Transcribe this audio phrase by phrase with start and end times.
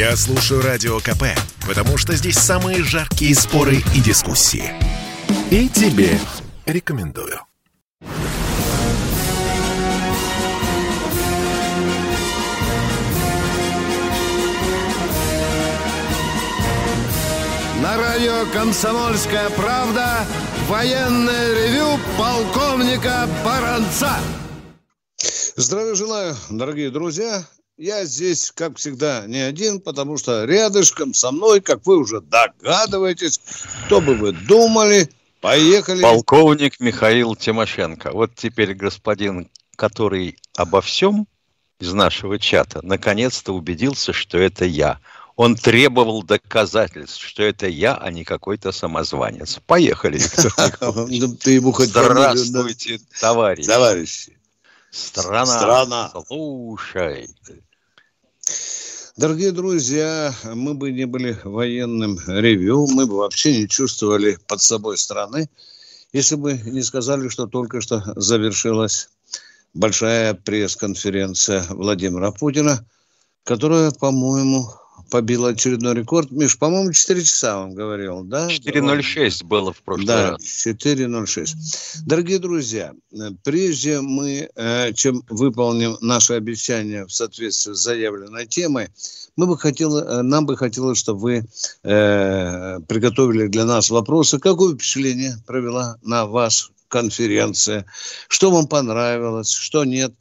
[0.00, 1.24] Я слушаю Радио КП,
[1.68, 4.72] потому что здесь самые жаркие споры и дискуссии.
[5.50, 6.18] И тебе
[6.64, 7.38] рекомендую.
[17.82, 20.24] На радио «Комсомольская правда»
[20.66, 24.16] военное ревю полковника Баранца.
[25.56, 27.44] Здравия желаю, дорогие друзья.
[27.80, 33.40] Я здесь, как всегда, не один, потому что рядышком со мной, как вы уже догадываетесь,
[33.86, 35.08] кто бы вы думали,
[35.40, 36.02] поехали.
[36.02, 38.10] Полковник Михаил Тимошенко.
[38.12, 41.26] Вот теперь господин, который обо всем
[41.78, 45.00] из нашего чата, наконец-то убедился, что это я.
[45.36, 49.58] Он требовал доказательств, что это я, а не какой-то самозванец.
[49.66, 50.20] Поехали,
[50.82, 53.66] ну, Ты ему хоть Здравствуйте, товарищи.
[53.66, 54.36] Товарищи.
[54.90, 56.12] Страна, Страна.
[56.26, 57.30] слушай.
[59.20, 64.96] Дорогие друзья, мы бы не были военным ревью, мы бы вообще не чувствовали под собой
[64.96, 65.50] страны,
[66.14, 69.10] если бы не сказали, что только что завершилась
[69.74, 72.82] большая пресс-конференция Владимира Путина,
[73.44, 74.70] которая, по-моему,
[75.10, 76.30] побил очередной рекорд.
[76.30, 78.48] Миш, по-моему, 4 часа он говорил, да?
[78.48, 80.66] 4.06 было в прошлый да, раз.
[80.66, 81.54] 4.06.
[82.04, 82.92] Дорогие друзья,
[83.42, 88.88] прежде мы, э, чем выполним наше обещание в соответствии с заявленной темой,
[89.36, 91.44] мы бы хотели, э, нам бы хотелось, чтобы вы
[91.84, 94.38] э, приготовили для нас вопросы.
[94.38, 97.86] Какое впечатление провела на вас конференция?
[98.28, 100.12] Что вам понравилось, что нет?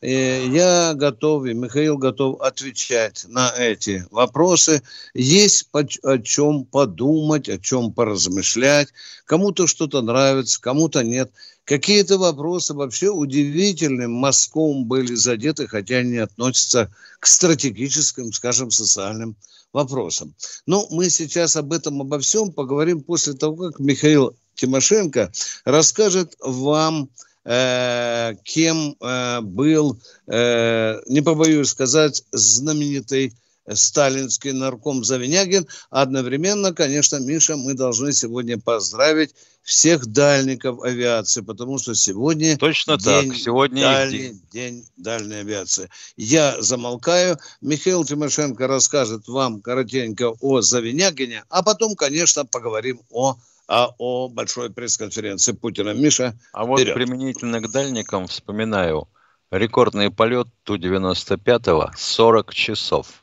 [0.00, 4.82] Я готов, и Михаил готов отвечать на эти вопросы.
[5.12, 8.88] Есть о чем подумать, о чем поразмышлять.
[9.24, 11.32] Кому-то что-то нравится, кому-то нет.
[11.64, 19.36] Какие-то вопросы вообще удивительным мазком были задеты, хотя они относятся к стратегическим, скажем, социальным
[19.72, 20.34] вопросам.
[20.66, 25.30] Но мы сейчас об этом, обо всем поговорим после того, как Михаил Тимошенко
[25.64, 33.34] расскажет вам Э, кем э, был, э, не побоюсь сказать, знаменитый
[33.74, 35.66] сталинский нарком Завинягин.
[35.90, 43.30] Одновременно, конечно, Миша, мы должны сегодня поздравить всех дальников авиации, потому что сегодня точно день,
[43.30, 43.38] так.
[43.38, 44.42] Сегодня дальний, день.
[44.50, 45.90] день дальней авиации.
[46.16, 47.38] Я замолкаю.
[47.60, 53.36] Михаил Тимошенко расскажет вам коротенько о Завинягине, а потом, конечно, поговорим о
[53.68, 55.92] а о большой пресс-конференции Путина.
[55.92, 56.94] Миша, А вот вперед.
[56.94, 59.08] применительно к дальникам вспоминаю
[59.50, 63.20] рекордный полет Ту-95 40 часов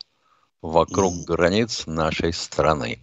[0.61, 1.23] вокруг mm.
[1.25, 2.99] границ нашей страны.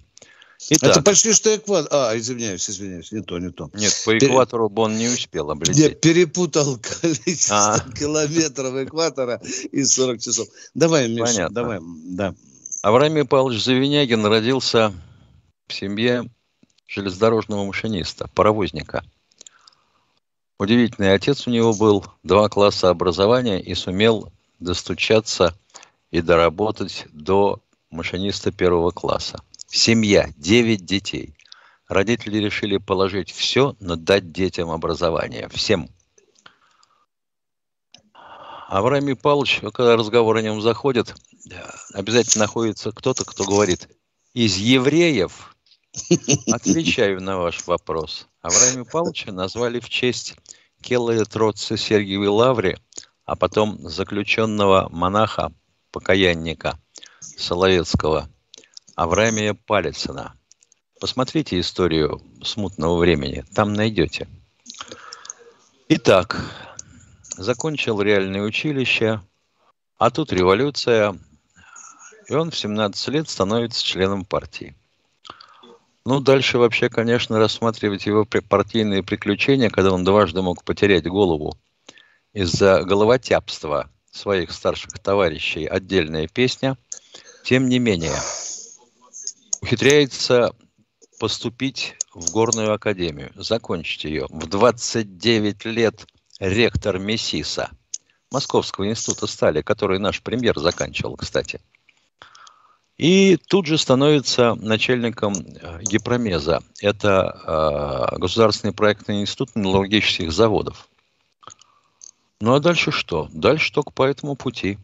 [0.70, 1.88] Итак, Это почти что экватор.
[1.90, 3.68] А, извиняюсь, извиняюсь, не то, не то.
[3.74, 5.76] Нет, по экватору бы он не успел облететь.
[5.76, 7.80] Я перепутал количество а.
[7.98, 9.40] километров экватора
[9.72, 10.46] и 40 часов.
[10.74, 11.54] Давай, Миша, Понятно.
[11.54, 11.80] давай.
[11.82, 12.34] Да.
[12.82, 14.92] Авраам Павлович Завинягин родился
[15.66, 16.30] в семье
[16.92, 19.02] железнодорожного машиниста, паровозника.
[20.58, 24.30] Удивительный отец у него был, два класса образования и сумел
[24.60, 25.58] достучаться
[26.10, 27.60] и доработать до
[27.90, 29.42] машиниста первого класса.
[29.66, 31.34] Семья, девять детей.
[31.88, 35.48] Родители решили положить все, но дать детям образование.
[35.48, 35.88] Всем.
[38.68, 41.14] Авраам Павлович, когда разговор о нем заходит,
[41.92, 43.88] обязательно находится кто-то, кто говорит,
[44.34, 45.51] из евреев
[46.50, 48.28] Отвечаю на ваш вопрос.
[48.40, 50.34] Авраама Павловича назвали в честь
[50.80, 52.78] Келлера Троци Сергиевой Лаври,
[53.24, 55.52] а потом заключенного монаха,
[55.90, 56.78] покаянника
[57.20, 58.28] Соловецкого
[58.96, 60.34] Авраамия Палицына.
[61.00, 64.28] Посмотрите историю смутного времени, там найдете.
[65.88, 66.40] Итак,
[67.36, 69.20] закончил реальное училище,
[69.98, 71.18] а тут революция,
[72.28, 74.74] и он в 17 лет становится членом партии.
[76.04, 81.56] Ну, дальше вообще, конечно, рассматривать его партийные приключения, когда он дважды мог потерять голову
[82.32, 86.76] из-за головотяпства своих старших товарищей, отдельная песня.
[87.44, 88.16] Тем не менее,
[89.60, 90.52] ухитряется
[91.20, 94.26] поступить в горную академию, закончить ее.
[94.28, 96.06] В 29 лет
[96.40, 97.70] ректор Мессиса
[98.32, 101.60] Московского института стали, который наш премьер заканчивал, кстати–
[102.98, 106.62] и тут же становится начальником э, Гипромеза.
[106.80, 110.88] Это э, Государственный проектный институт металлургических заводов.
[112.40, 113.28] Ну а дальше что?
[113.32, 114.78] Дальше только по этому пути.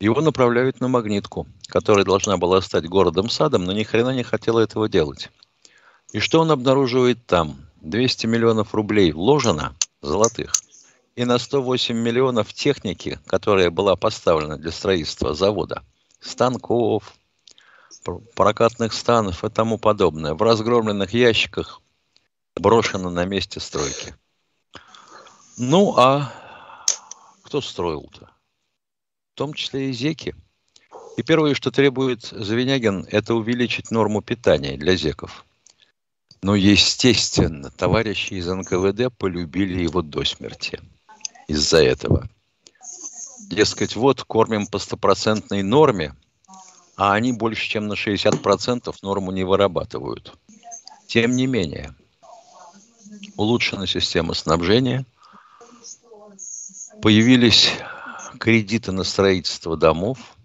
[0.00, 4.88] Его направляют на Магнитку, которая должна была стать городом-садом, но ни хрена не хотела этого
[4.88, 5.30] делать.
[6.12, 7.56] И что он обнаруживает там?
[7.82, 10.52] 200 миллионов рублей вложено, золотых,
[11.16, 15.82] и на 108 миллионов техники, которая была поставлена для строительства завода,
[16.20, 17.14] станков,
[18.34, 21.80] прокатных станов и тому подобное в разгромленных ящиках
[22.56, 24.14] брошено на месте стройки.
[25.56, 26.32] Ну, а
[27.42, 28.30] кто строил-то?
[29.32, 30.34] В том числе и зеки.
[31.16, 35.44] И первое, что требует Завинягин, это увеличить норму питания для зеков.
[36.42, 40.80] Но, естественно, товарищи из НКВД полюбили его до смерти
[41.46, 42.28] из-за этого.
[43.48, 46.14] Дескать, вот, кормим по стопроцентной норме,
[47.02, 50.34] а они больше, чем на 60% норму не вырабатывают.
[51.08, 51.96] Тем не менее,
[53.36, 55.04] улучшена система снабжения,
[57.02, 57.72] появились
[58.38, 60.36] кредиты на строительство домов,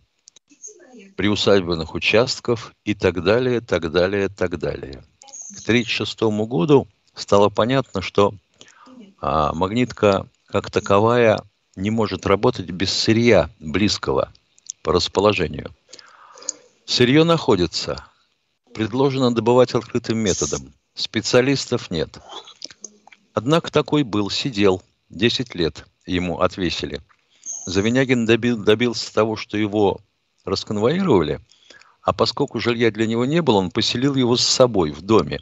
[1.15, 5.03] приусадебных участков и так далее, так далее, так далее.
[5.55, 8.33] К 1936 году стало понятно, что
[9.21, 11.39] а, магнитка как таковая
[11.75, 14.33] не может работать без сырья близкого
[14.81, 15.71] по расположению.
[16.87, 18.05] Сырье находится.
[18.73, 20.73] Предложено добывать открытым методом.
[20.95, 22.17] Специалистов нет.
[23.33, 24.81] Однако такой был, сидел.
[25.09, 27.01] 10 лет ему отвесили.
[27.65, 29.99] Завинягин добил, добился того, что его
[30.45, 31.41] расконвоировали,
[32.01, 35.41] а поскольку жилья для него не было, он поселил его с собой в доме.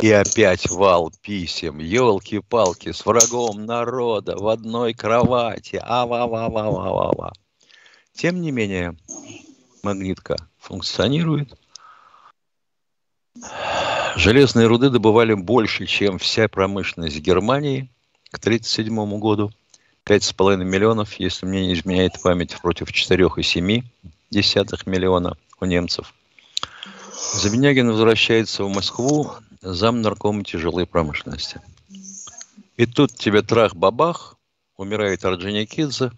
[0.00, 5.80] И опять вал писем, елки-палки, с врагом народа в одной кровати.
[5.82, 7.32] А-ва-ва-ва-ва-ва-ва.
[8.14, 8.96] Тем не менее,
[9.82, 10.36] магнитка
[10.66, 11.54] функционирует.
[14.16, 17.88] Железные руды добывали больше, чем вся промышленность Германии
[18.30, 19.52] к 1937 году.
[20.04, 23.82] 5,5 миллионов, если мне не изменяет память, против 4,7
[24.86, 26.14] миллиона у немцев.
[27.34, 31.60] Забинягин возвращается в Москву зам наркома тяжелой промышленности.
[32.76, 34.36] И тут тебе трах-бабах,
[34.76, 36.12] умирает Орджоникидзе,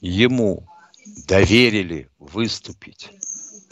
[0.00, 0.66] ему
[1.26, 3.10] доверили выступить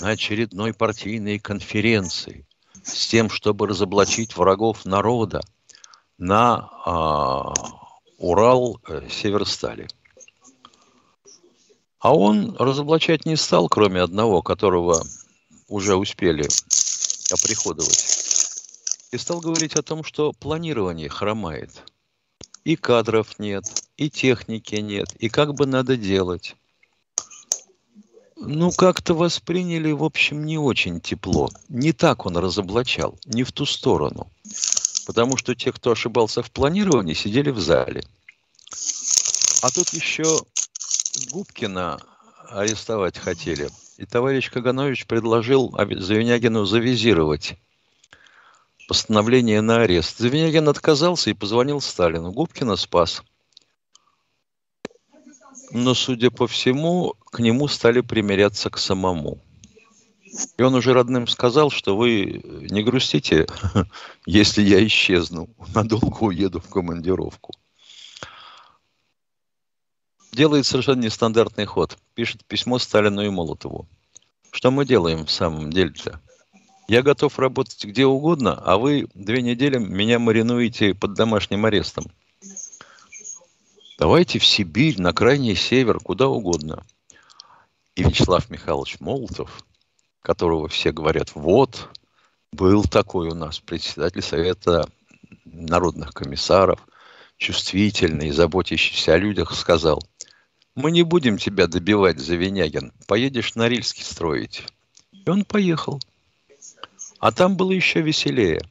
[0.00, 2.46] очередной партийной конференции
[2.82, 5.40] с тем, чтобы разоблачить врагов народа
[6.16, 7.52] на а,
[8.18, 9.88] Урал э, Северстали.
[12.00, 15.04] А он разоблачать не стал, кроме одного, которого
[15.68, 16.48] уже успели
[17.32, 18.06] оприходовать.
[19.10, 21.82] И стал говорить о том, что планирование хромает.
[22.64, 23.64] И кадров нет,
[23.96, 26.56] и техники нет, и как бы надо делать
[28.40, 31.50] ну, как-то восприняли, в общем, не очень тепло.
[31.68, 34.30] Не так он разоблачал, не в ту сторону.
[35.06, 38.02] Потому что те, кто ошибался в планировании, сидели в зале.
[39.62, 40.40] А тут еще
[41.32, 42.00] Губкина
[42.48, 43.70] арестовать хотели.
[43.96, 47.58] И товарищ Каганович предложил Завинягину завизировать
[48.86, 50.18] постановление на арест.
[50.18, 52.30] Завинягин отказался и позвонил Сталину.
[52.30, 53.22] Губкина спас–
[55.70, 59.38] но, судя по всему, к нему стали примиряться к самому.
[60.56, 63.46] И он уже родным сказал, что вы не грустите,
[64.26, 67.52] если я исчезну, надолго уеду в командировку.
[70.32, 71.98] Делает совершенно нестандартный ход.
[72.14, 73.88] Пишет письмо Сталину и Молотову.
[74.50, 76.20] Что мы делаем в самом деле-то?
[76.88, 82.06] Я готов работать где угодно, а вы две недели меня маринуете под домашним арестом.
[83.98, 86.84] Давайте в Сибирь, на крайний север, куда угодно.
[87.96, 89.64] И Вячеслав Михайлович Молотов,
[90.22, 91.88] которого все говорят, вот,
[92.52, 94.88] был такой у нас председатель Совета
[95.44, 96.86] народных комиссаров,
[97.38, 100.00] чувствительный, заботящийся о людях, сказал,
[100.76, 104.62] мы не будем тебя добивать, Завинягин, поедешь на Рильский строить.
[105.10, 106.00] И он поехал.
[107.18, 108.62] А там было еще веселее.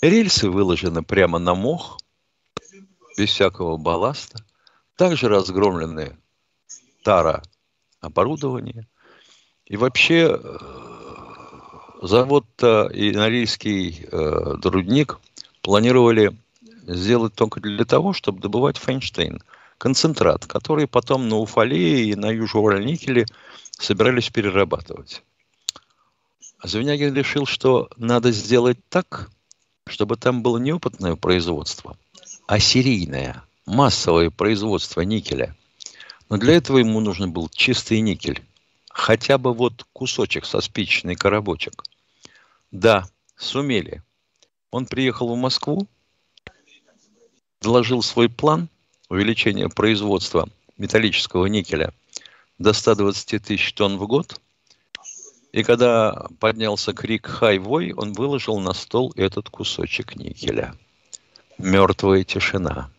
[0.00, 1.98] Рельсы выложены прямо на мох,
[3.18, 4.45] без всякого балласта.
[4.96, 6.16] Также разгромлены
[7.04, 7.42] тара
[8.00, 8.86] оборудование.
[9.66, 10.58] И вообще э,
[12.02, 15.18] завод и Норильский э, рудник
[15.60, 16.36] планировали
[16.86, 19.42] сделать только для того, чтобы добывать Фейнштейн.
[19.76, 23.26] Концентрат, который потом на Уфале и на Южно-Уральникеле
[23.72, 25.22] собирались перерабатывать.
[26.58, 29.30] А Звенягин решил, что надо сделать так,
[29.86, 31.98] чтобы там было не опытное производство,
[32.46, 35.54] а серийное– массовое производство никеля.
[36.28, 38.42] Но для этого ему нужен был чистый никель.
[38.88, 41.84] Хотя бы вот кусочек со спичечный коробочек.
[42.70, 43.06] Да,
[43.36, 44.02] сумели.
[44.70, 45.86] Он приехал в Москву,
[47.60, 48.68] доложил свой план
[49.08, 51.92] увеличения производства металлического никеля
[52.58, 54.40] до 120 тысяч тонн в год.
[55.52, 60.74] И когда поднялся крик «Хайвой», он выложил на стол этот кусочек никеля.
[61.58, 62.90] Мертвая тишина.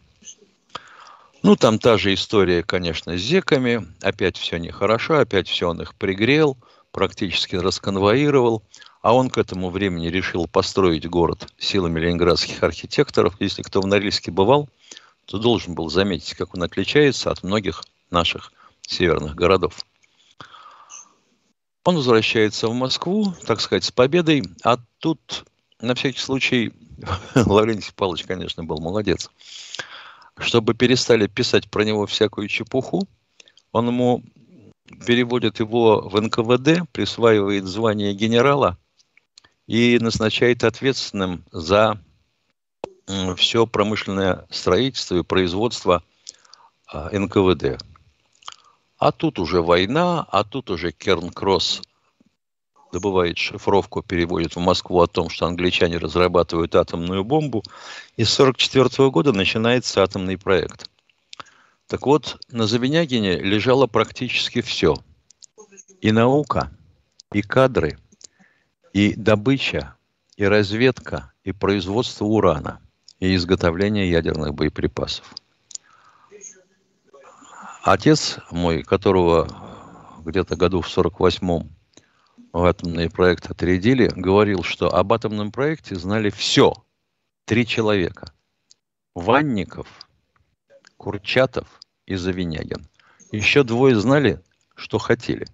[1.43, 3.87] Ну, там та же история, конечно, с зеками.
[4.01, 6.57] Опять все нехорошо, опять все он их пригрел.
[6.91, 8.63] практически расконвоировал,
[9.01, 13.35] а он к этому времени решил построить город силами ленинградских архитекторов.
[13.39, 14.67] Если кто в Норильске бывал,
[15.25, 18.51] то должен был заметить, как он отличается от многих наших
[18.81, 19.75] северных городов.
[21.83, 25.45] Он возвращается в Москву, так сказать, с победой, а тут,
[25.79, 26.73] на всякий случай,
[27.35, 29.29] Лаврентий Павлович, конечно, был молодец.
[30.37, 33.07] Чтобы перестали писать про него всякую чепуху,
[33.71, 34.23] он ему
[35.05, 38.77] переводит его в НКВД, присваивает звание генерала
[39.65, 41.99] и назначает ответственным за
[43.35, 46.03] все промышленное строительство и производство
[46.87, 47.81] а, НКВД.
[48.97, 51.81] А тут уже война, а тут уже Кернкросс
[52.91, 57.63] добывает шифровку, переводит в Москву о том, что англичане разрабатывают атомную бомбу.
[58.15, 60.89] И с 1944 года начинается атомный проект.
[61.87, 64.95] Так вот, на Завинягине лежало практически все.
[66.01, 66.71] И наука,
[67.31, 67.97] и кадры,
[68.93, 69.95] и добыча,
[70.35, 72.81] и разведка, и производство урана,
[73.19, 75.33] и изготовление ядерных боеприпасов.
[77.83, 79.47] Отец мой, которого
[80.25, 81.76] где-то году в 48-м в
[82.65, 86.73] атомный проект отрядили, говорил, что об атомном проекте знали все.
[87.45, 88.33] Три человека.
[89.15, 89.87] Ванников,
[90.97, 91.67] Курчатов
[92.05, 92.87] и Завинягин.
[93.31, 94.41] Еще двое знали,
[94.75, 95.47] что хотели.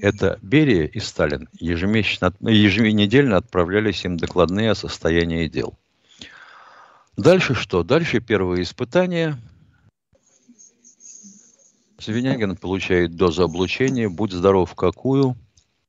[0.00, 5.78] Это Берия и Сталин ежемесячно, еженедельно отправлялись им докладные о состоянии дел.
[7.16, 7.82] Дальше что?
[7.82, 9.36] Дальше первое испытание.
[11.98, 15.36] Завинягин получает дозу облучения, будь здоров какую.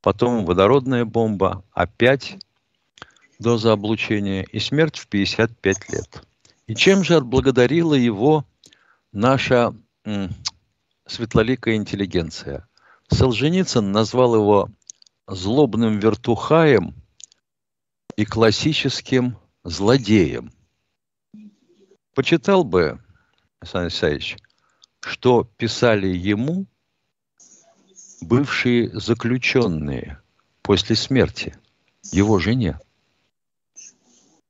[0.03, 2.38] Потом водородная бомба, опять
[3.39, 6.27] доза облучения и смерть в 55 лет.
[6.67, 8.45] И чем же отблагодарила его
[9.13, 9.74] наша
[11.05, 12.67] светлоликая интеллигенция.
[13.07, 14.69] Солженицын назвал его
[15.25, 16.95] злобным вертухаем
[18.17, 20.51] и классическим злодеем.
[22.13, 23.00] Почитал бы,
[23.62, 24.38] Александр Александрович,
[25.00, 26.65] что писали ему
[28.24, 30.20] бывшие заключенные
[30.62, 31.56] после смерти
[32.12, 32.80] его жене.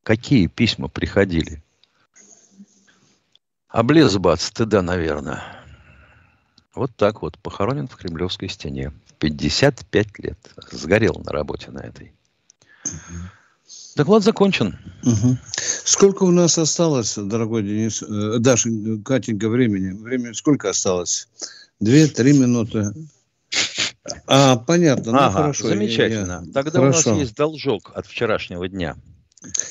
[0.04, 1.64] Какие письма приходили?
[3.68, 5.42] Облез бы от стыда, наверное.
[6.76, 8.92] Вот так вот, похоронен в Кремлевской стене.
[9.20, 10.38] 55 лет.
[10.72, 12.14] Сгорел на работе на этой.
[13.96, 14.78] Доклад закончен.
[15.04, 15.38] Угу.
[15.86, 18.70] Сколько у нас осталось, дорогой Денис, э, Даша,
[19.06, 19.92] Катенька, времени?
[19.92, 21.28] Времени сколько осталось?
[21.80, 22.92] Две-три минуты.
[24.28, 25.12] А, понятно.
[25.12, 25.68] Ну, ага, хорошо.
[25.68, 26.44] Замечательно.
[26.46, 26.54] Я...
[26.54, 27.12] Тогда хорошо.
[27.12, 28.96] у нас есть должок от вчерашнего дня.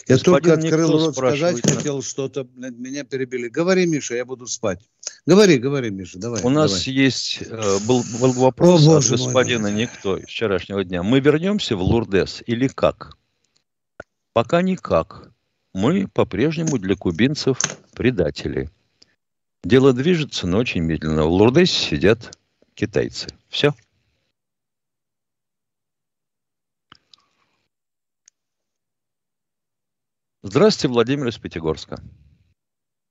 [0.06, 3.48] Я Господин только открыл рот сказать, хотел что-то, меня перебили.
[3.48, 4.80] Говори, Миша, я буду спать.
[5.24, 6.42] Говори, говори, Миша, давай.
[6.42, 6.94] У нас давай.
[6.94, 9.80] есть, э, был, был вопрос О, от господина мой.
[9.80, 11.02] Никто вчерашнего дня.
[11.02, 13.16] Мы вернемся в Лурдес или как?
[14.34, 15.30] Пока никак.
[15.72, 17.58] Мы по-прежнему для кубинцев
[17.94, 18.68] предатели.
[19.64, 21.24] Дело движется, но очень медленно.
[21.24, 22.36] В Лурдесе сидят
[22.74, 23.28] китайцы.
[23.48, 23.70] Все.
[30.42, 31.98] Здравствуйте, Владимир из Пятигорска.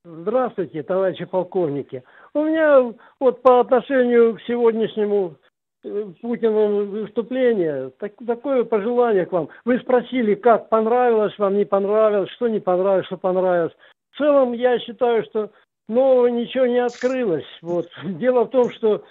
[0.03, 2.03] Здравствуйте, товарищи полковники.
[2.34, 5.38] У меня вот по отношению к сегодняшнему
[5.84, 9.50] э, Путину выступлению так, такое пожелание к вам.
[9.63, 13.74] Вы спросили, как понравилось вам, не понравилось, что не понравилось, что понравилось.
[14.12, 15.51] В целом я считаю, что
[15.88, 17.48] нового ничего не открылось.
[17.62, 17.88] Вот.
[18.03, 19.06] Дело в том, что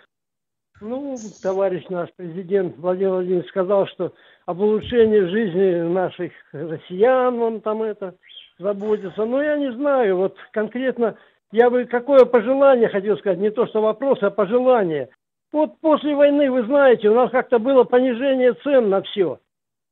[0.80, 4.12] ну, товарищ наш президент Владимир Владимирович сказал, что
[4.46, 8.14] об улучшении жизни наших россиян, он там это
[8.58, 9.24] заботится.
[9.24, 11.16] Но я не знаю, вот конкретно
[11.52, 15.08] я бы какое пожелание хотел сказать, не то что вопрос, а пожелание.
[15.52, 19.40] Вот после войны, вы знаете, у нас как-то было понижение цен на все.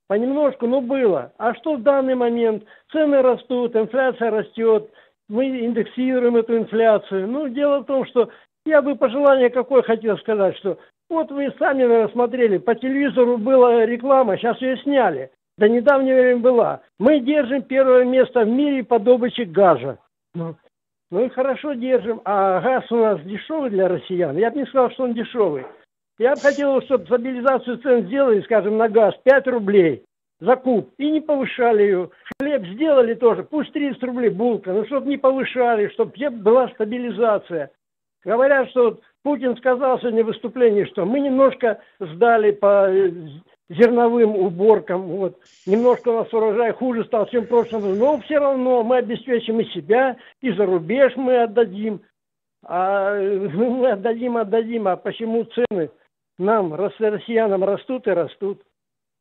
[0.07, 1.33] Понемножку, но было.
[1.37, 2.65] А что в данный момент?
[2.93, 4.89] Цены растут, инфляция растет,
[5.29, 7.27] мы индексируем эту инфляцию.
[7.27, 8.31] Ну, дело в том, что
[8.69, 10.79] я бы пожелание какое хотел сказать, что
[11.11, 15.31] вот вы сами, наверное, смотрели, по телевизору была реклама, сейчас ее сняли.
[15.57, 16.83] До недавнего времени была.
[16.99, 19.99] Мы держим первое место в мире по добыче газа.
[20.35, 20.55] Ну,
[21.11, 22.21] ну и хорошо держим.
[22.25, 24.37] А газ у нас дешевый для россиян.
[24.37, 25.67] Я бы не сказал, что он дешевый.
[26.19, 30.05] Я бы хотел, чтобы стабилизацию цен сделали, скажем, на газ 5 рублей
[30.41, 30.91] за куб.
[30.99, 32.11] И не повышали ее.
[32.41, 37.71] Хлеб сделали тоже, пусть 30 рублей булка, но чтобы не повышали, чтобы была стабилизация.
[38.29, 43.11] Говорят, что Путин сказал сегодня в выступлении, что мы немножко сдали по э,
[43.71, 45.39] зерновым уборкам, вот.
[45.65, 49.65] немножко у нас урожай хуже стал, чем в прошлом но все равно мы обеспечим и
[49.71, 52.03] себя, и за рубеж мы отдадим.
[52.67, 55.89] А ну, мы отдадим, отдадим, а почему цены
[56.39, 58.61] нам, россиянам, растут и растут.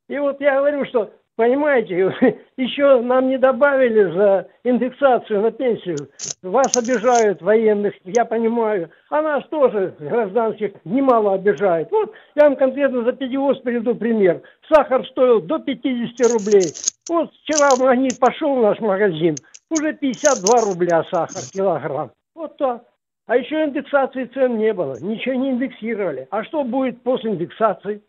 [0.09, 2.11] И вот я говорю, что Понимаете,
[2.57, 6.09] еще нам не добавили за индексацию на пенсию.
[6.41, 8.89] Вас обижают военных, я понимаю.
[9.11, 11.91] А нас тоже, гражданских, немало обижают.
[11.91, 14.41] Вот я вам конкретно за пятиоз приведу пример.
[14.67, 16.73] Сахар стоил до 50 рублей.
[17.07, 19.35] Вот вчера в магнит пошел в наш магазин.
[19.69, 22.11] Уже 52 рубля сахар килограмм.
[22.33, 22.83] Вот так.
[23.27, 24.95] А еще индексации цен не было.
[24.99, 26.27] Ничего не индексировали.
[26.31, 28.01] А что будет после индексации?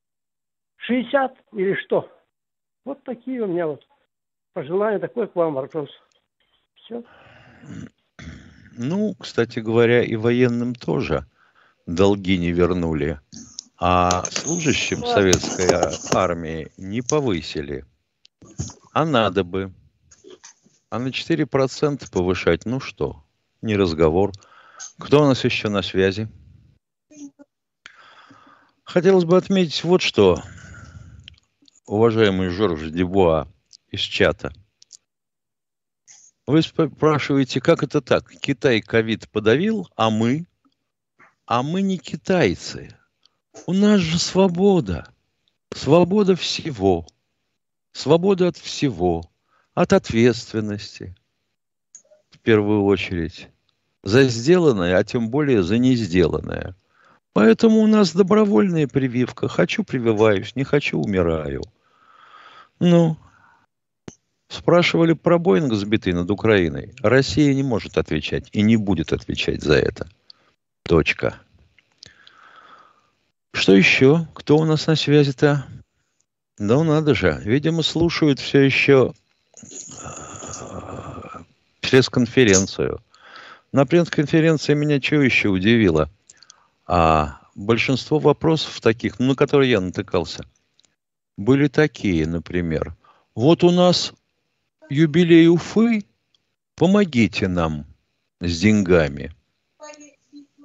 [0.78, 2.08] 60 или что?
[2.88, 3.86] Вот такие у меня вот
[4.54, 5.90] пожелания, такой к вам вопрос.
[6.74, 7.04] Все.
[8.78, 11.26] Ну, кстати говоря, и военным тоже
[11.84, 13.20] долги не вернули,
[13.76, 15.68] а служащим советской
[16.14, 17.84] армии не повысили.
[18.94, 19.70] А надо бы.
[20.88, 23.22] А на 4% повышать, ну что,
[23.60, 24.32] не разговор.
[24.98, 26.26] Кто у нас еще на связи?
[28.82, 30.42] Хотелось бы отметить вот что
[31.88, 33.48] уважаемый Жорж Дебуа
[33.90, 34.52] из чата.
[36.46, 38.28] Вы спрашиваете, как это так?
[38.28, 40.46] Китай ковид подавил, а мы?
[41.46, 42.94] А мы не китайцы.
[43.66, 45.08] У нас же свобода.
[45.74, 47.06] Свобода всего.
[47.92, 49.30] Свобода от всего.
[49.74, 51.14] От ответственности.
[52.30, 53.48] В первую очередь.
[54.02, 56.76] За сделанное, а тем более за не сделанное.
[57.32, 59.48] Поэтому у нас добровольная прививка.
[59.48, 61.62] Хочу прививаюсь, не хочу умираю.
[62.80, 63.16] Ну,
[64.48, 66.94] спрашивали про Боинг, сбитый над Украиной.
[67.02, 70.08] Россия не может отвечать и не будет отвечать за это.
[70.84, 71.40] Точка.
[73.52, 74.28] Что еще?
[74.34, 75.66] Кто у нас на связи-то?
[76.58, 77.40] Да надо же.
[77.44, 79.12] Видимо, слушают все еще
[79.62, 79.66] э,
[81.80, 83.00] пресс-конференцию.
[83.72, 86.10] На пресс-конференции меня что еще удивило?
[86.86, 90.44] А большинство вопросов таких, ну, на которые я натыкался–
[91.38, 92.94] были такие, например.
[93.34, 94.12] Вот у нас
[94.90, 96.04] юбилей Уфы,
[96.74, 97.86] помогите нам
[98.40, 99.32] с деньгами,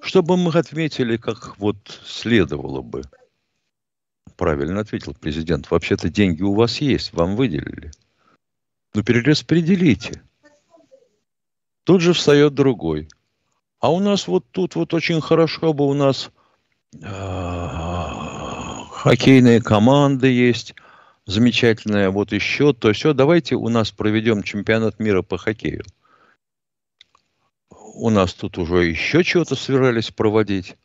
[0.01, 3.03] чтобы мы отметили, как вот следовало бы.
[4.35, 5.69] Правильно ответил президент.
[5.69, 7.91] Вообще-то деньги у вас есть, вам выделили.
[8.95, 10.23] Ну, перераспределите.
[11.83, 13.09] Тут же встает другой.
[13.79, 16.31] А у нас вот тут вот очень хорошо бы у нас
[17.03, 18.22] а,
[19.03, 20.75] хоккейные команды есть,
[21.25, 25.83] замечательная, вот еще, то все, давайте у нас проведем чемпионат мира по хоккею.
[27.69, 30.77] У нас тут уже еще чего-то собирались проводить.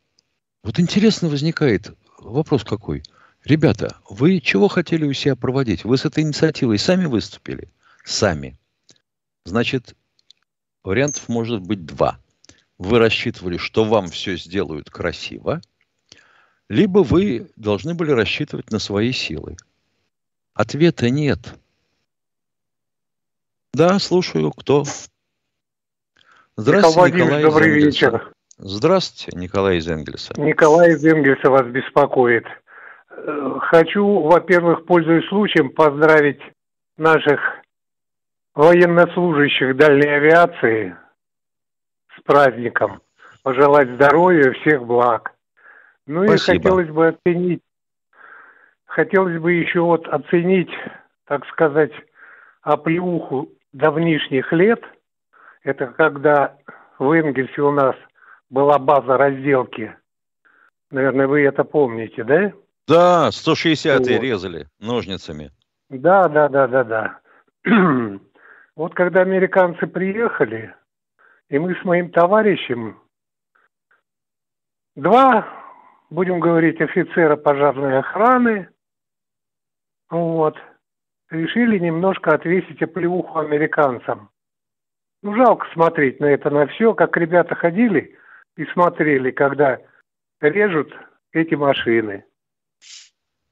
[0.64, 3.04] Вот интересно возникает вопрос какой.
[3.44, 5.84] Ребята, вы чего хотели у себя проводить?
[5.84, 7.70] Вы с этой инициативой сами выступили?
[8.04, 8.58] Сами.
[9.44, 9.94] Значит,
[10.82, 12.18] вариантов может быть два.
[12.78, 15.60] Вы рассчитывали, что вам все сделают красиво–
[16.68, 19.56] либо вы должны были рассчитывать на свои силы.
[20.54, 21.54] Ответа нет.
[23.72, 24.84] Да, слушаю, кто?
[26.56, 27.86] Здравствуйте, Николай, Николай добрый Энгельса.
[27.86, 28.32] вечер.
[28.58, 30.34] Здравствуйте, Николай из Энгельса.
[30.36, 32.44] Николай из Энгельса вас беспокоит.
[33.60, 36.40] Хочу, во-первых, пользуясь случаем, поздравить
[36.96, 37.40] наших
[38.54, 40.96] военнослужащих дальней авиации
[42.16, 43.00] с праздником.
[43.44, 45.32] Пожелать здоровья, всех благ.
[46.08, 46.54] Ну Спасибо.
[46.54, 47.62] и хотелось бы оценить,
[48.86, 50.70] хотелось бы еще вот оценить,
[51.26, 51.92] так сказать,
[52.62, 54.82] оплеуху давнишних лет.
[55.62, 56.56] Это когда
[56.98, 57.94] в Энгельсе у нас
[58.48, 59.94] была база разделки.
[60.90, 62.52] Наверное, вы это помните, да?
[62.88, 64.22] Да, 160-е вот.
[64.22, 65.50] резали ножницами.
[65.90, 67.20] Да, да, да, да, да.
[68.76, 70.74] вот когда американцы приехали,
[71.50, 72.98] и мы с моим товарищем
[74.96, 75.67] два
[76.10, 78.68] будем говорить, офицера пожарной охраны,
[80.10, 80.56] вот,
[81.30, 84.30] решили немножко отвесить оплеуху американцам.
[85.22, 88.16] Ну, жалко смотреть на это, на все, как ребята ходили
[88.56, 89.78] и смотрели, когда
[90.40, 90.92] режут
[91.32, 92.24] эти машины.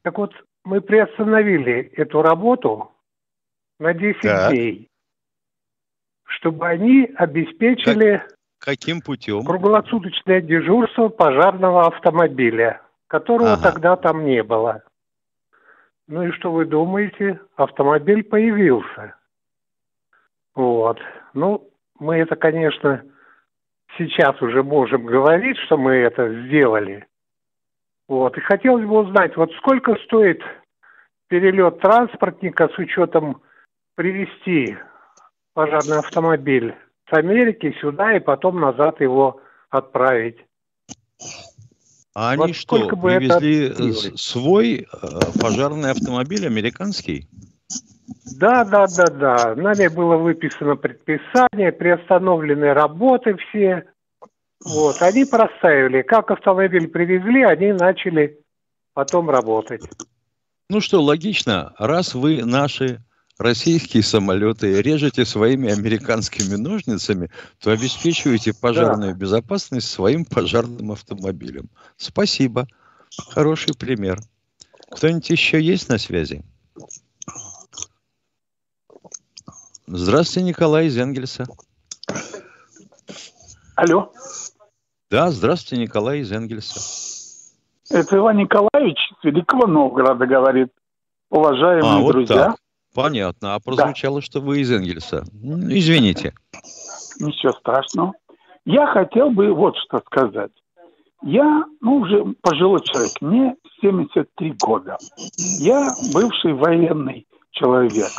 [0.02, 0.32] Так вот,
[0.64, 2.92] мы приостановили эту работу
[3.78, 4.50] на 10 так.
[4.52, 4.88] дней,
[6.24, 8.35] чтобы они обеспечили как?
[8.66, 9.44] Каким путем?
[9.44, 13.62] Круглосуточное дежурство пожарного автомобиля, которого ага.
[13.62, 14.82] тогда там не было.
[16.08, 17.38] Ну и что вы думаете?
[17.54, 19.14] Автомобиль появился.
[20.56, 20.98] Вот.
[21.32, 23.04] Ну, мы это, конечно,
[23.96, 27.06] сейчас уже можем говорить, что мы это сделали.
[28.08, 28.36] Вот.
[28.36, 30.42] И хотелось бы узнать, вот сколько стоит
[31.28, 33.42] перелет транспортника с учетом
[33.94, 34.76] привести
[35.54, 36.74] пожарный автомобиль
[37.08, 39.40] с Америки сюда и потом назад его
[39.70, 40.38] отправить.
[42.14, 44.16] А они вот что, привезли это...
[44.16, 44.86] свой э,
[45.38, 47.28] пожарный автомобиль американский?
[48.38, 49.54] Да, да, да, да.
[49.54, 53.84] Нами было выписано предписание, приостановлены работы все.
[54.64, 56.02] Вот, они проставили.
[56.02, 58.40] Как автомобиль привезли, они начали
[58.94, 59.82] потом работать.
[60.68, 63.00] Ну что, логично, раз вы наши
[63.38, 69.18] российские самолеты режете своими американскими ножницами, то обеспечиваете пожарную да.
[69.18, 71.68] безопасность своим пожарным автомобилем.
[71.96, 72.66] Спасибо.
[73.30, 74.18] Хороший пример.
[74.90, 76.42] Кто-нибудь еще есть на связи?
[79.86, 81.44] Здравствуйте, Николай из Энгельса.
[83.76, 84.12] Алло.
[85.10, 86.80] Да, здравствуйте, Николай из Энгельса.
[87.90, 90.72] Это Иван Николаевич с Великого Новгорода говорит.
[91.30, 92.34] Уважаемые а, вот друзья.
[92.34, 92.56] Так.
[92.96, 93.54] Понятно.
[93.54, 94.22] А прозвучало, да.
[94.22, 95.24] что вы из Энгельса.
[95.42, 96.32] Извините.
[97.20, 98.14] Ничего страшного.
[98.64, 100.50] Я хотел бы вот что сказать.
[101.22, 104.96] Я, ну, уже пожилой человек, мне 73 года.
[105.58, 108.10] Я бывший военный человек.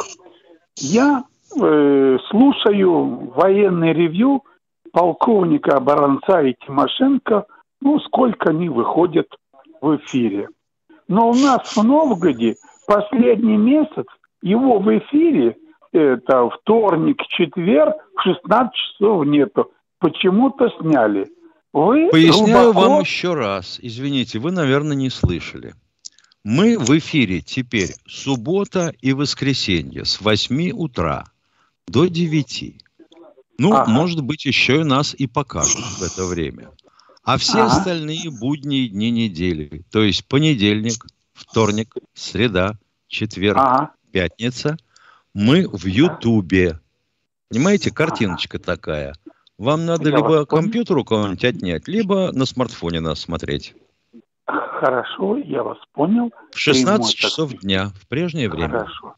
[0.77, 1.23] Я
[1.59, 4.43] э, слушаю военный ревью
[4.91, 7.45] полковника Баранца и Тимошенко,
[7.81, 9.27] ну, сколько они выходят
[9.81, 10.49] в эфире.
[11.07, 12.55] Но у нас в Новгороде
[12.87, 14.05] последний месяц
[14.41, 15.57] его в эфире,
[15.91, 19.71] это вторник, четверг, в 16 часов нету.
[19.99, 21.27] Почему-то сняли.
[21.73, 22.89] Вы Поясняю глубоко...
[22.89, 23.79] вам еще раз.
[23.81, 25.73] Извините, вы, наверное, не слышали.
[26.43, 31.25] Мы в эфире теперь суббота и воскресенье с 8 утра
[31.87, 32.75] до 9.
[33.59, 33.89] Ну, ага.
[33.89, 36.71] может быть, еще и нас и покажут в это время.
[37.23, 37.73] А все ага.
[37.73, 42.75] остальные будние дни недели, то есть понедельник, вторник, среда,
[43.07, 43.91] четверг, ага.
[44.17, 44.77] Пятница,
[45.35, 46.79] мы в Ютубе.
[47.49, 49.13] Понимаете, картиночка такая.
[49.59, 53.75] Вам надо Я либо компьютер у кого-нибудь отнять, либо на смартфоне нас смотреть.
[54.45, 56.31] Хорошо, я вас понял.
[56.51, 58.79] В 16 часов дня, в прежнее время.
[58.79, 59.15] Хорошо.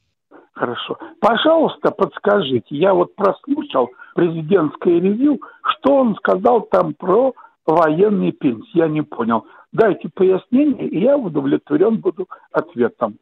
[0.51, 0.97] Хорошо.
[1.21, 7.33] Пожалуйста, подскажите, я вот прослушал президентское ревью, что он сказал там про
[7.65, 9.45] военные пенсии, я не понял.
[9.71, 13.17] Дайте пояснение, и я удовлетворен буду ответом.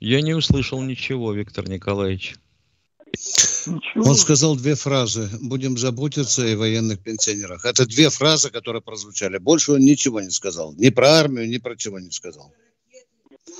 [0.00, 2.36] Я не услышал ничего, Виктор Николаевич.
[3.66, 4.10] Ничего.
[4.10, 5.28] Он сказал две фразы.
[5.40, 7.64] Будем заботиться о военных пенсионерах.
[7.64, 9.38] Это две фразы, которые прозвучали.
[9.38, 10.72] Больше он ничего не сказал.
[10.74, 12.52] Ни про армию, ни про чего не сказал.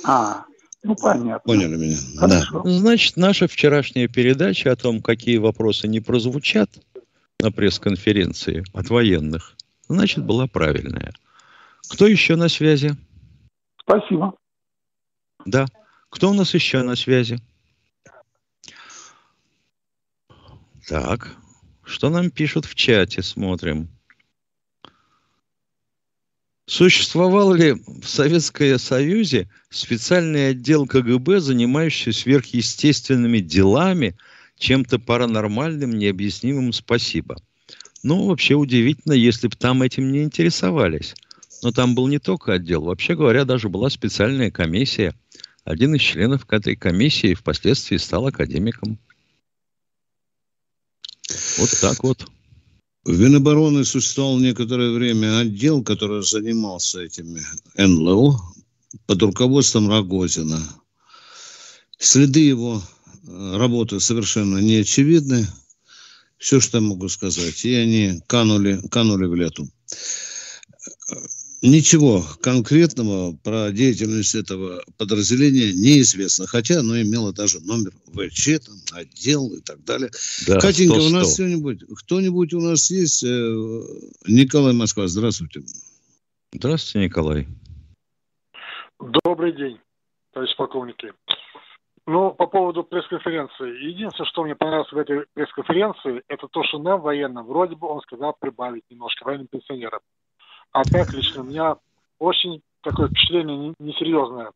[0.03, 0.45] А,
[0.83, 1.39] ну, понятно.
[1.39, 1.97] Поняли меня.
[2.17, 2.61] Хорошо.
[2.63, 2.69] Да.
[2.69, 6.69] Значит, наша вчерашняя передача о том, какие вопросы не прозвучат
[7.39, 9.55] на пресс-конференции от военных,
[9.87, 11.13] значит, была правильная.
[11.89, 12.95] Кто еще на связи?
[13.81, 14.35] Спасибо.
[15.45, 15.65] Да.
[16.09, 17.39] Кто у нас еще на связи?
[20.87, 21.35] Так,
[21.83, 23.89] что нам пишут в чате, смотрим.
[26.65, 34.15] Существовал ли в Советском Союзе специальный отдел КГБ, занимающийся сверхъестественными делами,
[34.57, 37.37] чем-то паранормальным, необъяснимым спасибо?
[38.03, 41.15] Ну, вообще удивительно, если бы там этим не интересовались.
[41.63, 42.83] Но там был не только отдел.
[42.83, 45.13] Вообще говоря, даже была специальная комиссия.
[45.63, 48.99] Один из членов этой комиссии впоследствии стал академиком.
[51.57, 52.25] Вот так вот.
[53.03, 57.41] В Минобороны существовал некоторое время отдел, который занимался этими
[57.77, 58.39] НЛО
[59.05, 60.61] под руководством Рогозина.
[61.97, 62.81] Следы его
[63.27, 65.47] э, работы совершенно не очевидны.
[66.37, 67.65] Все, что я могу сказать.
[67.65, 69.69] И они канули, канули в лету.
[71.61, 79.51] Ничего конкретного про деятельность этого подразделения неизвестно, хотя оно имело даже номер ВЧ, там, отдел
[79.53, 80.09] и так далее.
[80.47, 81.09] Да, Катенька, 100, 100.
[81.09, 83.25] у нас кто-нибудь, кто-нибудь у нас есть?
[83.25, 83.27] Э,
[84.25, 85.61] Николай Москва, здравствуйте.
[86.53, 87.47] Здравствуйте, Николай.
[89.23, 89.79] Добрый день,
[90.31, 91.11] товарищ полковники.
[92.07, 93.85] Ну, по поводу пресс-конференции.
[93.85, 97.99] Единственное, что мне понравилось в этой пресс-конференции, это то, что нам, военным, вроде бы он
[98.01, 99.99] сказал прибавить немножко военным пенсионерам.
[100.71, 101.77] А так лично у меня
[102.19, 104.51] очень такое впечатление несерьезное.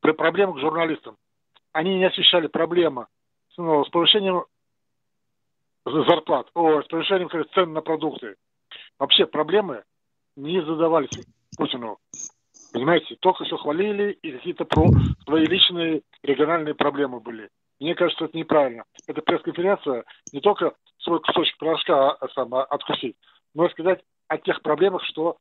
[0.00, 1.16] При проблемах к журналистам.
[1.72, 3.06] Они не освещали проблемы
[3.58, 4.44] ну, с повышением
[5.84, 8.36] зарплат, о, с повышением цен на продукты.
[8.98, 9.82] Вообще проблемы
[10.36, 11.10] не задавались
[11.56, 11.98] Путину.
[12.72, 14.86] Понимаете, только все хвалили, и какие-то про
[15.24, 17.48] свои личные региональные проблемы были.
[17.80, 18.84] Мне кажется, это неправильно.
[19.06, 23.16] Эта пресс-конференция не только свой кусочек пирожка а, сам, а, откусить,
[23.54, 25.38] но и сказать о тех проблемах, что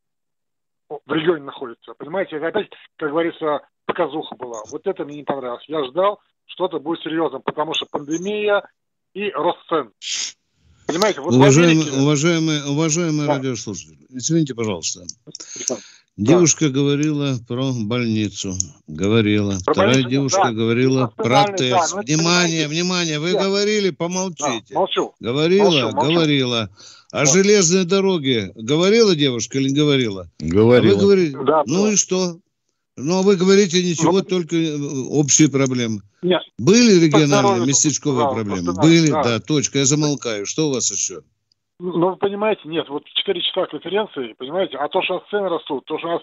[0.89, 1.93] в регионе находится.
[1.97, 4.61] Понимаете, это опять, как говорится, показуха была.
[4.71, 5.65] Вот это мне не понравилось.
[5.67, 8.63] Я ждал, что-то будет серьезным, потому что пандемия
[9.13, 9.91] и рост цен.
[10.87, 11.99] Понимаете, вот уважаемый, Америке...
[11.99, 13.35] уважаемый, уважаемый да.
[13.35, 15.01] радиослушатель, извините, пожалуйста.
[16.15, 18.53] Девушка говорила про больницу,
[18.87, 19.57] говорила.
[19.65, 20.51] Про Вторая больницу, девушка да.
[20.51, 21.93] говорила про Национальный, да, тест.
[21.93, 23.43] ну, это внимание, внимание, вы Да.
[23.43, 24.73] говорили, Да, помолчите.
[24.73, 25.13] молчу.
[25.19, 26.11] Говорила, Молчу, молчу.
[26.13, 26.69] говорила.
[27.11, 27.25] О Да.
[27.25, 30.29] железной дороге говорила девушка или не говорила?
[30.41, 31.93] А вы говорите, Да, ну да.
[31.93, 32.37] и что?
[32.97, 34.75] Ну, а вы говорите ничего, Ну, только э,
[35.09, 36.01] общие проблемы.
[36.23, 38.73] Нет, Были региональные, местечковые да, проблемы?
[38.73, 39.23] да, Были, да.
[39.23, 40.45] да, точка, я замолкаю.
[40.47, 41.21] Что у вас еще?
[41.79, 45.47] Ну, вы понимаете, нет, вот 4 часа конференции, понимаете, а то, что у нас цены
[45.47, 46.21] растут, то, что у нас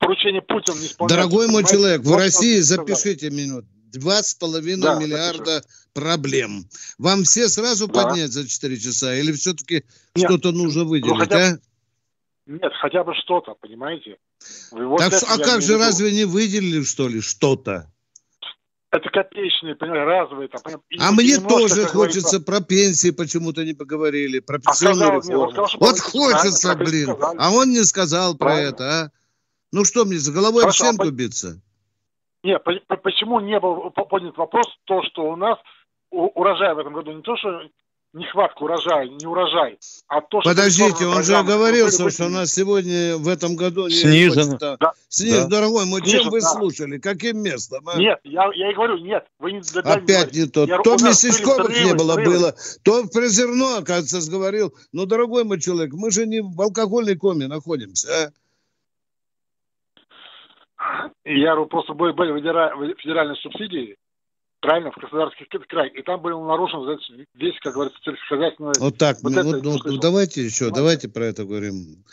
[0.00, 1.16] поручение Путина не исполняется.
[1.16, 6.68] Дорогой мой человек, в вот России, запишите минут, два с половиной Да, миллиарда проблем.
[6.98, 8.04] Вам все сразу Да.
[8.04, 9.14] поднять за 4 часа?
[9.16, 9.84] Или все-таки
[10.16, 11.58] что-то нужно выделить, хотя а?
[12.46, 14.18] Нет, хотя бы что-то, понимаете?
[14.70, 15.78] Вот Так, а как же, в виду.
[15.78, 17.90] разве не выделили, что ли, что-то?
[18.92, 20.48] Это копеечные, понимаете, разовые.
[20.48, 24.60] Там, и А вот мне тоже хочется говорится, про пенсии почему-то не поговорили, про А
[24.60, 25.42] пенсионную нет, реформу.
[25.42, 27.36] он сказал, Вот хочется, правильно, блин, сказали.
[27.38, 28.68] а он не сказал про Правильно.
[28.68, 29.10] это, а?
[29.72, 31.60] Ну что мне, за головой об Хорошо, а стенку биться?
[32.46, 35.58] Нет, по- по- почему не был по- поднят вопрос, то, что у нас
[36.10, 37.48] урожай в этом году не то, что
[38.12, 40.48] нехватка урожая, не урожай, а то, что...
[40.50, 44.56] Подождите, он же оговорился, что у нас сегодня в этом году не Снижено.
[44.62, 44.92] а, Да.
[45.08, 45.48] Сниж, Да.
[45.48, 46.46] дорогой мой, чем Снижено, вы да.
[46.46, 46.98] слушали?
[46.98, 47.86] Каким местом?
[47.88, 47.98] а?
[47.98, 50.34] Нет, я, я и говорю, нет, вы не Опять говорить.
[50.34, 50.64] не то.
[50.64, 52.54] Я- То местечковых не было, было.
[52.84, 54.72] То про зерно, оказывается, сговорил.
[54.92, 58.30] Но, дорогой мой человек, мы же не в алкогольной коме находимся, а?
[61.24, 63.96] Я говорю, просто были, были федера- федеральные субсидии,
[64.60, 66.80] правильно, в Краснодарский край, и там был нарушен
[67.34, 68.72] весь, как говорится, сельскохозяйный...
[68.78, 69.18] Вот так.
[69.22, 70.00] Вот ну, это я ну, слышал.
[70.00, 72.04] давайте еще, давайте про это говорим.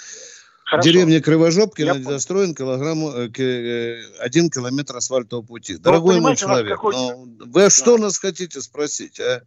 [0.66, 0.90] Хорошо.
[0.90, 2.06] Деревня Кривожопкина Я понял.
[2.08, 5.78] недостроен килограмму, э, э, один километр асфальтового пути.
[5.78, 9.44] Дорогой мой человек, какой- ну, вы что нас хотите спросить, а?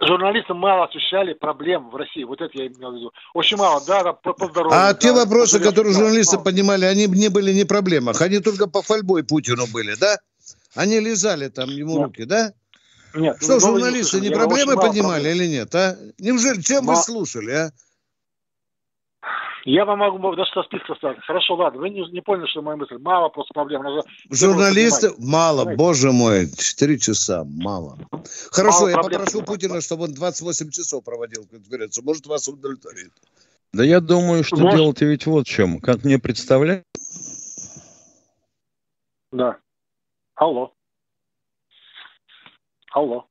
[0.00, 3.12] Журналисты мало освещали проблем в России, вот это я имел в виду.
[3.34, 4.78] Очень мало, да, да, по, по здоровью.
[4.78, 6.44] А да, те вопросы, которые да, журналисты мало.
[6.44, 8.20] поднимали, они не были не проблемах.
[8.20, 10.18] Они только по фольбой Путину были, да?
[10.74, 12.06] Они лизали там ему Нет.
[12.06, 12.52] руки, да?
[13.14, 15.36] Нет, Что, ну, вы журналисты не я проблемы поднимали проблем.
[15.36, 15.96] или нет, а?
[16.18, 17.02] Неужели, чем вы Мало.
[17.02, 17.70] слушали, а?
[19.66, 21.18] Я вам могу даже со списка сказать.
[21.26, 22.98] Хорошо, ладно, вы не, не поняли, что моя мысль.
[22.98, 23.82] Мало просто проблем.
[23.82, 25.76] Надо Журналисты, мало, Понимаете?
[25.78, 27.98] боже мой, 4 часа, мало.
[28.52, 29.20] Хорошо, Мало я проблем.
[29.24, 32.04] попрошу Путина, чтобы он 28 часов проводил конференцию.
[32.04, 33.10] Может, вас удовлетворит.
[33.72, 34.78] Да я думаю, что Может.
[34.78, 35.80] дело-то ведь вот в чем.
[35.80, 36.84] Как мне представляют,
[39.32, 39.58] Да.
[40.36, 40.72] Алло.
[42.92, 43.26] Алло.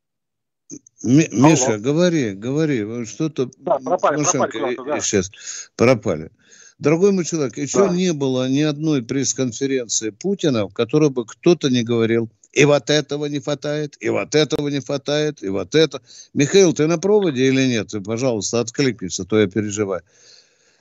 [1.03, 1.49] Ми- Алло.
[1.49, 3.05] Миша, говори, говори.
[3.05, 3.49] Что-то...
[3.57, 4.99] Да, пропали, пропали куда-то, да.
[5.01, 5.31] Сейчас
[5.75, 6.31] пропали.
[6.79, 7.93] Дорогой мой человек, еще Да.
[7.93, 13.25] не было ни одной пресс-конференции Путина, в которой бы кто-то не говорил, и вот этого
[13.25, 16.01] не хватает, и вот этого не хватает, и вот это.
[16.33, 17.89] Михаил, ты на проводе или нет?
[17.89, 20.01] Ты, пожалуйста, откликнись, а то я переживаю.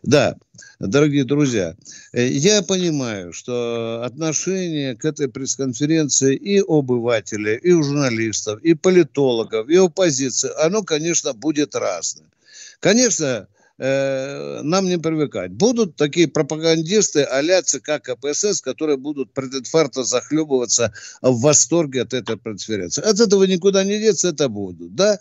[0.05, 0.37] Да,
[0.81, 1.75] дорогие друзья,
[2.13, 9.67] э, я понимаю, что отношение к этой пресс-конференции и у обывателей, и журналистов, и политологов,
[9.71, 12.27] и оппозиции, оно, конечно, будет разное.
[12.81, 15.53] Конечно, э, нам не привыкать.
[15.53, 23.03] Будут такие пропагандисты а-ля ЦК КПСС, которые будут прединфаркта захлебываться в восторге от этой пресс-конференции.
[23.03, 24.95] От этого никуда не деться, это будут.
[24.95, 25.19] Да?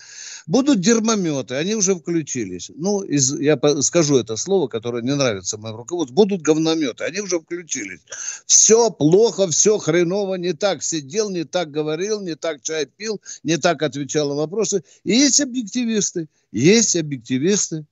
[0.48, 2.72] Будут дермометы, они уже включились.
[2.76, 6.16] Ну, из, я скажу это слово, которое не нравится моему руководству.
[6.16, 8.02] Будут говнометы, они уже включились.
[8.46, 13.58] Все плохо, все хреново, не так сидел, не так говорил, не так чай пил, не
[13.58, 14.84] так отвечал на вопросы.
[15.04, 17.86] И есть объективисты, есть объективисты,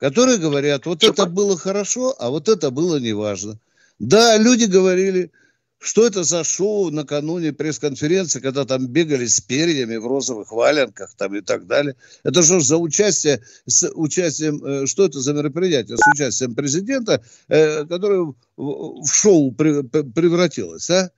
[0.00, 3.58] которые говорят, вот это было хорошо, а вот это было неважно.
[3.98, 5.30] Да, люди говорили,
[5.78, 11.34] что это за шоу накануне пресс-конференции, когда там бегали с перьями в розовых валенках там
[11.34, 11.96] и так далее.
[12.24, 17.84] Это что за участие, с участием, э, что это за мероприятие с участием президента, э,
[17.86, 21.10] которое в, шоу пре- пре- превратилось, а?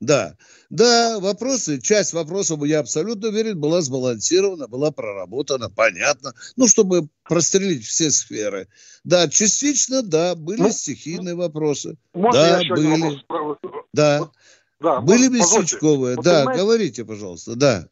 [0.00, 0.34] Да,
[0.70, 7.84] да, вопросы, часть вопросов, я абсолютно уверен, была сбалансирована, была проработана, понятно, ну, чтобы прострелить
[7.84, 8.68] все сферы.
[9.04, 13.02] Да, частично, да, были Ну, стихийные вопросы, Можно Да, еще были.
[13.02, 13.24] вопрос?
[13.28, 13.58] Про-
[13.92, 14.32] да, Вот,
[14.80, 17.86] Да, были местечковые, Вот да, понимаете, говорите, пожалуйста, да.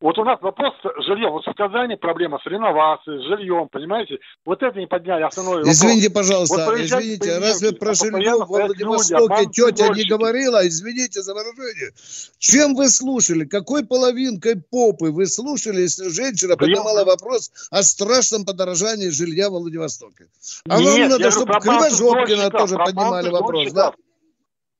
[0.00, 1.30] Вот у нас вопрос с жильем.
[1.30, 4.18] Вот в Казани проблема с реновацией, с жильем, понимаете?
[4.44, 5.74] Вот это не подняли основной вопрос.
[5.74, 10.66] Извините, пожалуйста, Вот извините, разве про а жилье в Владивостоке люди, тетя не говорила?
[10.66, 11.90] Извините за выражение.
[12.38, 13.44] Чем вы слушали?
[13.44, 19.52] Какой половинкой попы вы слушали, если женщина я- поднимала вопрос о страшном подорожании жилья в
[19.52, 20.28] Владивостоке?
[20.68, 23.92] А Нет, вам надо, чтобы Кривожопкина тоже поднимали вопрос, да?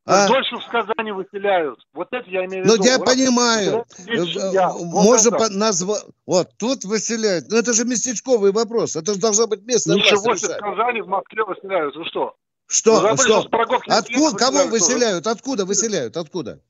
[0.06, 0.26] А?
[0.28, 1.78] Дольше в Казани выселяют.
[1.92, 2.84] Вот это я имею в Ну, виду.
[2.84, 3.84] я Вот понимаю.
[3.98, 5.38] выселяют Э, Вот Можно это.
[5.38, 6.02] по- назвать...
[6.26, 7.50] Вот, тут выселяют.
[7.50, 8.96] Но это же местечковый вопрос.
[8.96, 10.58] Это же должно быть местная Ничего власть себе, в.
[10.58, 11.94] Казани, в Москве выселяют.
[11.96, 12.34] Вы что?
[12.66, 13.00] Что?
[13.02, 13.38] Ну, что?
[13.88, 14.36] Откуда?
[14.36, 15.26] Кого выселяют?
[15.26, 16.16] Откуда выселяют?
[16.16, 16.60] Откуда?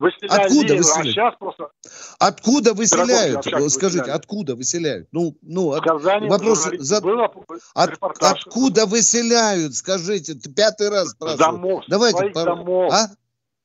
[0.00, 0.96] Выселяли, откуда выселяют?
[0.96, 1.70] А сейчас просто...
[2.18, 3.44] Откуда выселяют?
[3.70, 5.08] Скажите, откуда выселяют?
[5.12, 5.84] Ну, ну, от...
[5.84, 6.70] вопрос...
[6.78, 7.02] За...
[7.02, 7.30] Было
[7.74, 7.98] от...
[8.00, 9.74] Откуда выселяют?
[9.74, 11.38] Скажите, пятый раз спрашиваю.
[11.38, 12.46] Домов, Давайте, пар...
[12.46, 12.92] домов.
[12.94, 13.08] А?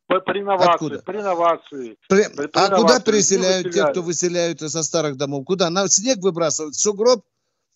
[0.08, 1.00] При инновации, Откуда?
[1.00, 1.98] при инновации.
[2.10, 2.24] При...
[2.28, 5.46] При а куда переселяют тех, кто выселяют со старых домов?
[5.46, 5.70] Куда?
[5.70, 6.76] На снег выбрасывают?
[6.76, 7.24] Сугроб?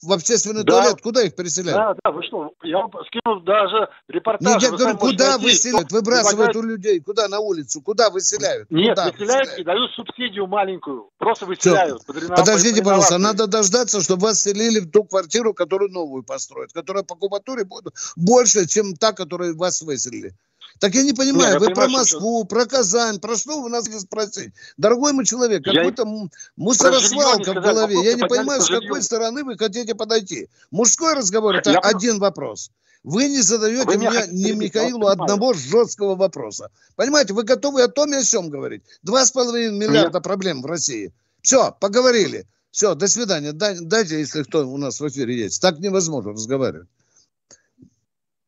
[0.02, 0.72] В общественный да.
[0.72, 1.78] туалет, куда их переселяют?
[1.78, 4.54] Да, да, вы что, я вам скинул даже репортаж.
[4.54, 5.92] Нет, я говорю, куда выселяют?
[5.92, 8.70] Выбрасывают у людей, куда на улицу, куда выселяют?
[8.72, 12.06] Нет, куда выселяют, выселяют и дают субсидию маленькую, просто выселяют.
[12.06, 17.16] Подождите, пожалуйста, надо дождаться, чтобы вас селили в ту квартиру, которую новую построят, которая по
[17.16, 20.34] кубатуре будет больше, чем та, которую вас выселили.
[20.80, 22.48] Так я не понимаю, Нет, вы про Москву, что...
[22.48, 24.54] про Казань, про что вы нас спросить?
[24.78, 26.30] Дорогой мой человек, какой-то я...
[26.56, 28.02] мусоросвалка в голове.
[28.04, 30.48] Я не понимаю, с какой стороны вы хотите подойти.
[30.72, 31.80] Мужской разговор– это я...
[31.80, 32.72] один вопрос.
[33.04, 36.70] Вы не задаете вы мне, не Михаилу одного жесткого вопроса.
[36.96, 38.84] Понимаете, вы готовы о том и о сем говорить.
[39.04, 40.24] Два с половиной миллиарда Нет.
[40.24, 41.14] проблем в России.
[41.42, 42.46] Все, поговорили.
[42.72, 43.52] Все, до свидания.
[43.52, 45.62] Дайте, если кто у нас в эфире есть.
[45.62, 46.88] Так невозможно разговаривать.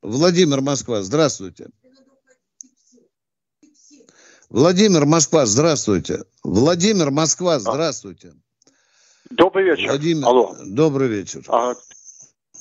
[0.02, 1.68] Владимир Москва, здравствуйте.
[4.52, 6.24] Владимир Москва, здравствуйте.
[6.44, 8.34] Владимир Москва, здравствуйте.
[9.30, 9.88] Добрый вечер.
[9.88, 10.54] Владимир, Алло.
[10.66, 11.40] добрый вечер.
[11.48, 11.74] А,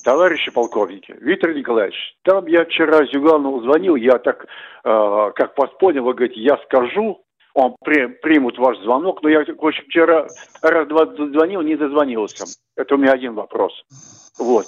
[0.01, 4.45] товарищи полковники, Виктор Николаевич, там я вчера Зюганову звонил, я так,
[4.85, 7.25] э, как вас понял, вы говорите, я скажу,
[7.55, 10.27] он при, примут ваш звонок, но я, в общем, вчера
[10.61, 12.45] раз-два звонил, не дозвонился.
[12.77, 13.73] Это у меня один вопрос.
[14.39, 14.67] Вот.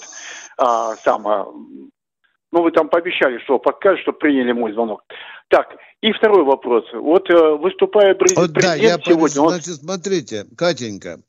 [0.58, 1.48] А, сам, а,
[2.54, 5.02] ну, вы там пообещали, что подкажете, что приняли мой звонок.
[5.48, 6.86] Так, и второй вопрос.
[6.94, 9.42] Вот э, выступая президент, вот, да, я сегодня...
[9.42, 9.50] Он...
[9.50, 11.20] Значит, смотрите, Катенька,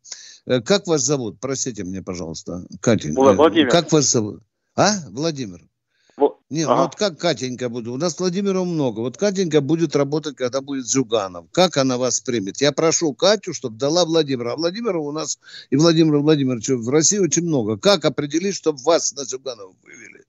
[0.46, 1.38] э, как вас зовут?
[1.40, 2.66] Простите мне, пожалуйста.
[2.82, 3.18] Катенька.
[3.18, 3.70] Владимир.
[3.70, 4.42] Как вас зовут?
[4.76, 4.90] А?
[5.10, 5.60] Владимир.
[6.18, 6.40] Вот.
[6.50, 6.82] Не, ну ага.
[6.82, 7.88] вот как Катенька будет?
[7.88, 9.00] У нас Владимира много.
[9.00, 11.46] Вот Катенька будет работать, когда будет Зюганов.
[11.52, 12.60] Как она вас примет?
[12.60, 14.52] Я прошу Катю, чтобы дала Владимира.
[14.52, 15.38] А Владимира у нас
[15.70, 17.78] и Владимира Владимировича в России очень много.
[17.78, 20.23] Как определить, чтобы вас на Зюганова вывели?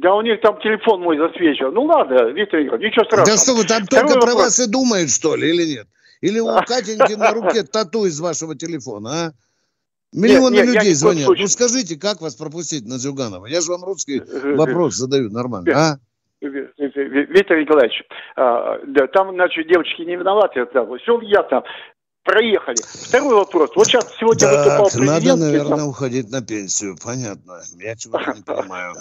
[0.00, 1.74] Да у них там телефон мой засвечен.
[1.74, 3.26] Ну ладно, Виктор Егорович, ничего страшного.
[3.26, 4.34] Да что вы там Второй только вопрос.
[4.34, 5.86] про вас и думают, что ли, или нет?
[6.22, 9.32] Или у Катеньки на руке тату из вашего телефона, а?
[10.12, 11.28] Миллионы нет, нет, людей звонят.
[11.28, 13.46] Ну скажите, как вас пропустить на Зюганова?
[13.46, 14.22] Я же вам русский
[14.56, 15.98] вопрос задаю нормально, а?
[16.40, 18.02] Виктор Николаевич,
[18.36, 21.62] а, да, там, значит, девочки не виноваты, это все ясно
[22.22, 22.76] проехали.
[22.82, 23.70] Второй вопрос.
[23.74, 25.06] Вот сейчас сегодня так, выступал президент.
[25.06, 25.88] надо, наверное, там...
[25.88, 26.96] уходить на пенсию.
[27.02, 27.62] Понятно.
[27.78, 28.94] Я чего-то не понимаю.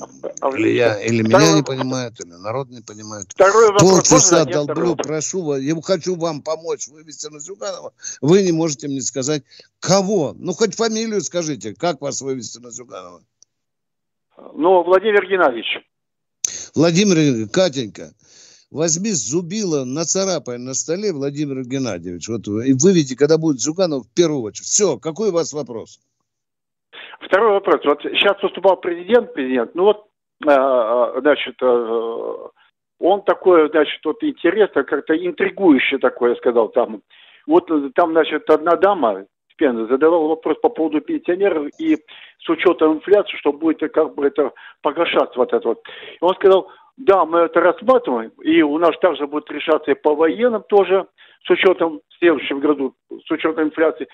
[0.56, 3.28] Или, я, или меня не понимают, или народ не понимает.
[3.30, 4.10] Второй вопрос.
[4.10, 5.60] Полчаса долблю, прошу вас.
[5.62, 7.94] Я хочу вам помочь вывести на Зюганова.
[8.22, 9.44] Вы не можете мне сказать,
[9.80, 10.36] кого.
[10.38, 11.74] Ну, хоть фамилию скажите.
[11.76, 13.22] Как вас вывести на Зюганова?
[14.54, 15.80] Ну, Владимир Геннадьевич.
[16.76, 18.14] Владимир, Катенька,
[18.72, 24.42] возьми зубило, нацарапай на столе, Владимир Геннадьевич, вот, и выведи, когда будет Зюганов, в первую
[24.44, 24.68] очередь.
[24.68, 26.00] Все, какой у вас вопрос?
[27.22, 27.84] Второй вопрос.
[27.86, 30.06] Вот сейчас выступал президент, президент, ну вот,
[30.46, 32.36] э, э, значит, э,
[33.00, 37.02] он такой, значит, вот интересно, как-то интригующий такое сказал там.
[37.48, 39.26] Вот там, значит, одна дама,
[39.60, 41.98] Пен задавал вопрос по поводу пенсионеров и
[42.40, 45.84] с учетом инфляции, что будет как бы это погашаться вот это вот.
[46.14, 50.16] И он сказал, да, мы это рассматриваем, и у нас также будет решаться и по
[50.16, 51.08] военным тоже,
[51.46, 54.08] с учетом в следующем году, с учетом инфляции,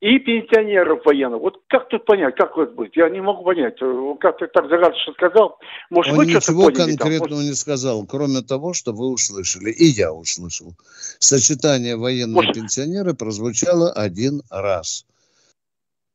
[0.00, 1.40] и пенсионеров военных.
[1.40, 2.96] Вот как тут понять, как это будет?
[2.96, 3.74] Я не могу понять.
[4.20, 5.58] Как ты так загадочно сказал.
[5.90, 7.40] Может, Он вы ничего конкретного там?
[7.40, 10.74] не сказал, кроме того, что вы услышали, и я услышал.
[11.18, 12.54] Сочетание военные Может...
[12.54, 15.04] пенсионеры прозвучало один раз.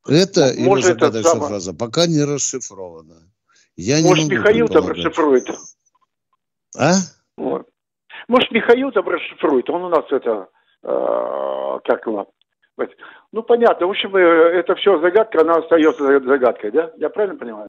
[0.08, 3.30] Это Может, его загадочная это фраза пока не расшифрована.
[3.76, 5.46] Я Может, не могу Михаил там расшифрует?
[6.76, 6.92] А?
[7.36, 7.68] Вот.
[8.28, 10.48] Может, Михаил там расшифрует, он у нас это,
[10.82, 12.28] э, как его,
[13.34, 13.88] ну, понятно.
[13.88, 16.92] В общем, э, это все загадка, она остается загадкой, да?
[16.96, 17.68] Я правильно понимаю?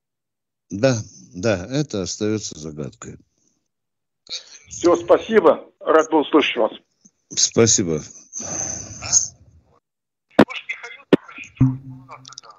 [0.69, 0.93] Да,
[1.35, 3.17] да, это остается загадкой.
[4.67, 5.65] Все, спасибо.
[5.79, 6.71] Рад был слышать вас.
[7.29, 7.99] Спасибо.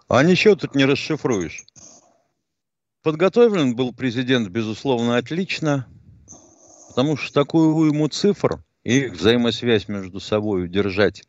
[0.08, 1.64] А ничего тут не расшифруешь.
[3.04, 5.86] Подготовлен был президент, безусловно, отлично.
[6.96, 11.24] Потому что такую уйму цифр и их взаимосвязь между собой удержать,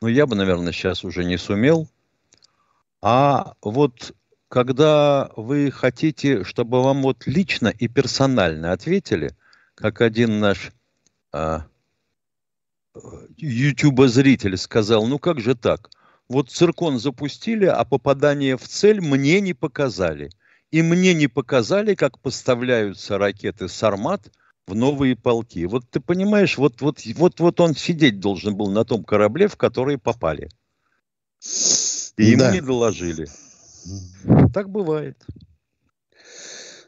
[0.00, 1.90] ну, я бы, наверное, сейчас уже не сумел.
[3.02, 4.14] А вот
[4.48, 9.36] когда вы хотите, чтобы вам вот лично и персонально ответили,
[9.74, 10.72] как один наш
[11.32, 11.66] а,
[13.36, 15.90] ютуба-зритель сказал, ну как же так?
[16.30, 20.30] Вот циркон запустили, а попадание в цель мне не показали.
[20.70, 24.30] и мне не показали, как поставляются ракеты «Сармат»
[24.66, 25.66] в новые полки.
[25.66, 29.56] Вот ты понимаешь, вот, вот, вот, вот он сидеть должен был на том корабле, в
[29.56, 30.48] который попали.
[32.16, 32.52] И ему да.
[32.52, 33.28] не доложили.
[34.52, 35.22] Так бывает.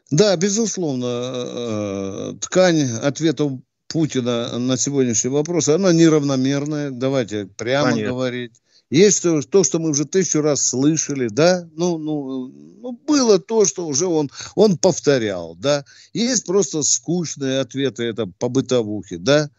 [0.09, 8.13] Да, безусловно, э, ткань ответов Путина на сегодняшний вопрос, она неравномерная, давайте прямо Понятно.
[8.13, 8.61] говорить.
[8.89, 13.65] Есть то, то, что мы уже тысячу раз слышали, да, ну, ну, ну, было то,
[13.65, 15.83] что уже он, он повторял, да.
[16.13, 19.49] Есть просто скучные ответы, это по бытовухе, да,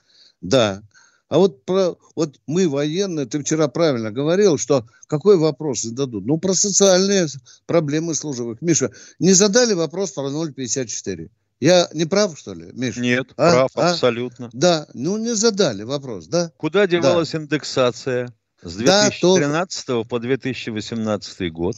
[0.40, 0.82] да.
[1.28, 6.24] А вот, про, вот мы военные, ты вчера правильно говорил, что какой вопрос зададут?
[6.24, 7.26] Ну, про социальные
[7.66, 8.62] проблемы служивых.
[8.62, 11.28] Миша, не задали вопрос про 0,54?
[11.60, 13.00] Я не прав, что ли, Миша?
[13.00, 13.50] Нет, а?
[13.50, 13.90] прав, а?
[13.90, 14.48] абсолютно.
[14.54, 16.50] Да, ну не задали вопрос, да?
[16.56, 17.38] Куда девалась да.
[17.38, 18.32] индексация?
[18.62, 20.04] С 2013 да, то...
[20.04, 21.76] по 2018 год.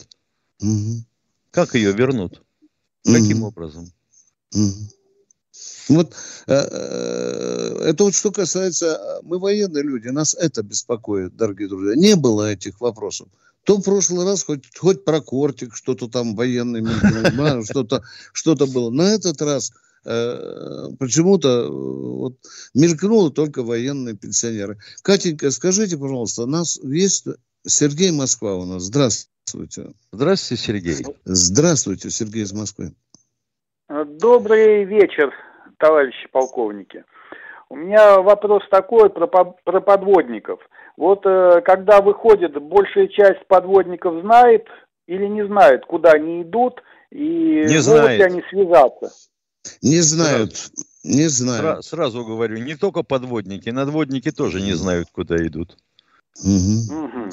[0.61, 1.05] Угу.
[1.51, 2.43] Как ее вернут?
[3.05, 3.15] Угу.
[3.15, 3.93] Каким образом?
[4.55, 4.89] Угу.
[5.89, 6.15] Вот
[6.47, 11.97] э, э, это вот что касается, мы военные люди, нас это беспокоит, дорогие друзья.
[11.97, 13.29] Не было этих вопросов.
[13.65, 16.83] То в прошлый раз хоть, хоть про кортик, что-то там военный,
[17.65, 18.03] что-то
[18.33, 18.91] что было.
[18.91, 19.73] На этот раз
[20.05, 22.35] Э, почему-то э, вот,
[22.75, 24.79] мелькнуло только военные пенсионеры.
[25.03, 27.27] Катенька, скажите, пожалуйста, у нас есть
[27.67, 28.85] Сергей Москва у нас.
[28.85, 29.93] Здравствуйте.
[30.13, 30.97] Здравствуйте, Сергей.
[31.25, 32.93] Здравствуйте, Сергей из Москвы.
[33.89, 35.33] Добрый вечер,
[35.79, 37.05] товарищи полковники.
[37.69, 40.61] У меня вопрос такой про, про подводников.
[40.97, 44.67] Вот э, когда выходит, большая часть подводников знает
[45.07, 49.30] или не знает, куда они идут, и не могут ли они связаться?
[49.83, 50.57] Не знают.
[50.57, 50.73] Сразу,
[51.05, 51.63] не знаю.
[51.63, 55.77] Сра- сразу говорю, не только подводники, надводники тоже не знают, куда идут.
[56.43, 57.31] Угу.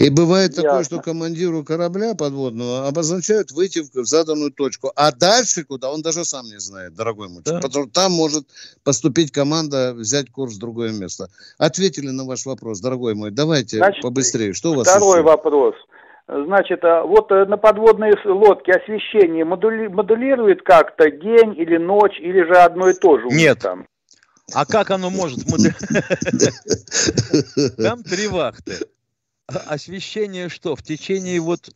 [0.00, 0.62] И бывает Ясно.
[0.62, 6.24] такое, что командиру корабля подводного обозначают выйти в заданную точку, а дальше куда он даже
[6.24, 7.42] сам не знает, дорогой мой.
[7.44, 7.60] Да.
[7.60, 8.46] Потому что там может
[8.82, 11.30] поступить команда, взять курс в другое место.
[11.58, 13.30] Ответили на ваш вопрос, дорогой мой.
[13.30, 14.52] Давайте Значит, побыстрее.
[14.52, 15.22] Что у вас Второй еще?
[15.22, 15.74] вопрос.
[16.32, 22.44] Значит, а вот э, на подводной лодке освещение модули, модулирует как-то день или ночь, или
[22.44, 23.26] же одно и то же?
[23.26, 23.58] Нет.
[23.58, 23.88] Там?
[24.54, 25.40] А как оно может
[27.76, 28.74] Там три вахты.
[29.48, 30.76] А освещение что?
[30.76, 31.70] В течение вот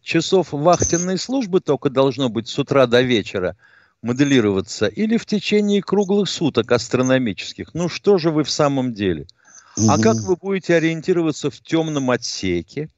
[0.00, 3.58] часов вахтенной службы только должно быть с утра до вечера
[4.00, 4.86] моделироваться?
[4.86, 7.74] Или в течение круглых суток астрономических?
[7.74, 9.26] Ну что же вы в самом деле?
[9.86, 12.88] А как вы будете ориентироваться в темном отсеке?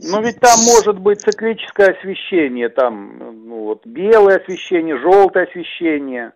[0.00, 6.32] Ну ведь там может быть циклическое освещение, там ну, вот белое освещение, желтое освещение.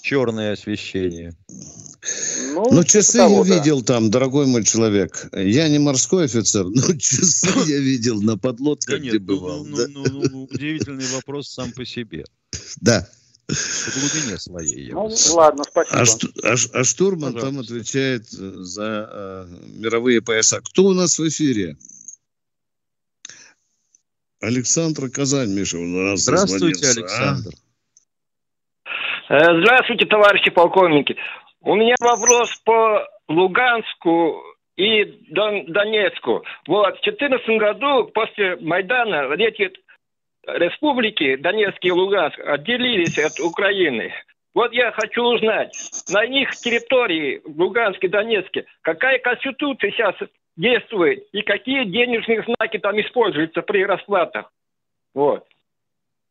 [0.00, 1.32] Черное освещение.
[2.54, 3.54] Ну, ну часы того, я да.
[3.56, 5.28] видел там, дорогой мой человек.
[5.32, 9.64] Я не морской офицер, но часы я видел на подлодках, где ну, бывал.
[9.64, 12.24] Ну, ну, удивительный вопрос сам по себе.
[12.80, 13.06] Да.
[13.48, 14.90] Глубине своей.
[14.92, 16.32] Ну, ладно, спасибо.
[16.42, 17.40] А, а, а штурман Пожалуйста.
[17.40, 19.46] там отвечает за э,
[19.78, 20.60] мировые пояса.
[20.60, 21.76] Кто у нас в эфире?
[24.40, 27.52] Александр Казань, Миша, у нас Здравствуйте, Александр.
[29.28, 29.60] А?
[29.60, 31.16] Здравствуйте, товарищи полковники.
[31.60, 34.42] У меня вопрос по Луганску
[34.76, 36.44] и Донецку.
[36.66, 39.72] Вот, в 2014 году после Майдана эти
[40.46, 44.12] республики Донецк и Луганск отделились от Украины.
[44.54, 45.76] Вот я хочу узнать,
[46.08, 50.14] на их территории, в Луганске, Донецке, какая конституция сейчас
[50.56, 54.50] действует и какие денежные знаки там используются при расплатах?
[55.12, 55.44] Вот.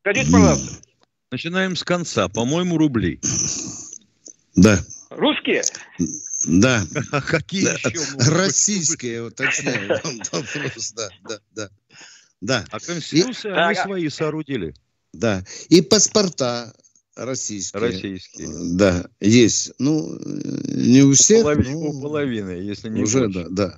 [0.02, 0.88] Скажите, пожалуйста.
[1.32, 2.28] Начинаем с конца.
[2.28, 3.20] По-моему, рубли.
[4.56, 4.78] Да.
[5.10, 5.62] Русские?
[6.48, 6.82] Да.
[7.12, 7.74] А какие да.
[7.74, 8.00] еще?
[8.32, 9.90] Российские, уточняю
[10.32, 10.94] вопрос.
[10.94, 11.70] Да, да, да.
[12.42, 12.66] Да.
[12.72, 14.74] А Конституцию и, они а, свои соорудили.
[15.14, 15.44] Да.
[15.70, 16.74] И паспорта
[17.16, 17.82] российские.
[17.82, 18.48] Российские.
[18.78, 19.74] Да, есть.
[19.80, 21.44] Ну, не у всех.
[21.44, 23.46] Полови, ну, у половины, если не Уже, больше.
[23.50, 23.76] да, да.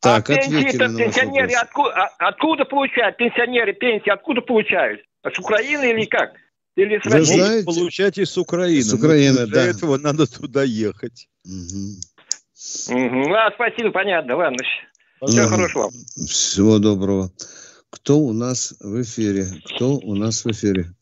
[0.00, 3.16] Так, а пенсии пенсионеры откуда, откуда получают?
[3.16, 5.00] Пенсионеры пенсии откуда получают?
[5.24, 6.34] С Украины или как?
[6.76, 8.82] Или с Вы знаете, получать из Украины.
[8.82, 9.66] С Украины, Но для да.
[9.66, 11.28] этого надо туда ехать.
[11.44, 11.98] Угу.
[12.88, 13.34] Угу.
[13.34, 14.58] А, спасибо, понятно, ладно.
[15.26, 15.90] Всего хорошего.
[16.26, 17.32] Всего доброго.
[17.90, 19.46] Кто у нас в эфире?
[19.66, 20.92] Кто у нас в эфире?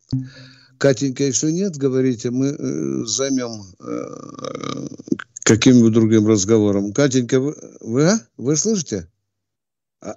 [0.79, 4.89] Катенька, если нет, говорите, мы э, займем э,
[5.45, 6.93] каким-нибудь другим разговором.
[6.93, 8.21] Катенька, вы, вы, а?
[8.37, 9.09] вы слышите?
[10.01, 10.17] А,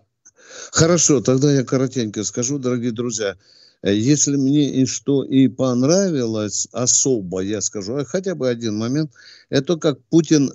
[0.71, 3.35] хорошо, тогда я коротенько скажу, дорогие друзья.
[3.83, 9.11] Если мне и что и понравилось особо, я скажу, а хотя бы один момент,
[9.49, 10.53] это как Путин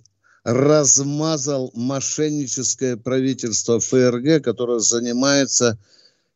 [0.48, 5.78] размазал мошенническое правительство ФРГ, которое занимается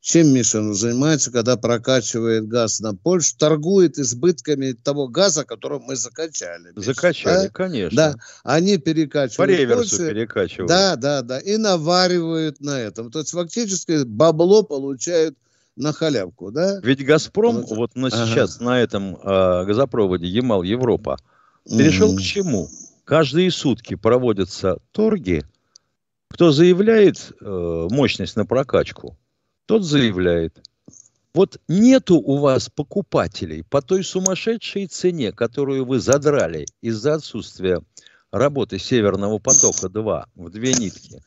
[0.03, 6.73] чем Миша занимается, когда прокачивает газ на Польшу, торгует избытками того газа, который мы закачали.
[6.75, 7.51] Миша, закачали, да?
[7.51, 7.97] конечно.
[7.97, 9.37] Да, они перекачивают.
[9.37, 10.69] По реверсу Польше, перекачивают.
[10.69, 13.13] Да, да, да, и наваривают на этом.
[13.13, 15.39] То есть фактически бабло получают
[15.77, 16.81] на халявку, да?
[16.83, 18.27] Ведь «Газпром» вот, вот на ага.
[18.27, 21.17] сейчас на этом э, газопроводе Ямал-Европа
[21.65, 22.17] перешел mm.
[22.17, 22.69] к чему?
[23.05, 25.43] Каждые сутки проводятся торги.
[26.29, 29.17] Кто заявляет э, мощность на прокачку–
[29.67, 30.61] тот заявляет,
[31.35, 37.81] вот нету у вас покупателей по той сумасшедшей цене, которую вы задрали из-за отсутствия
[38.31, 41.23] работы Северного потока-2 в две нитки.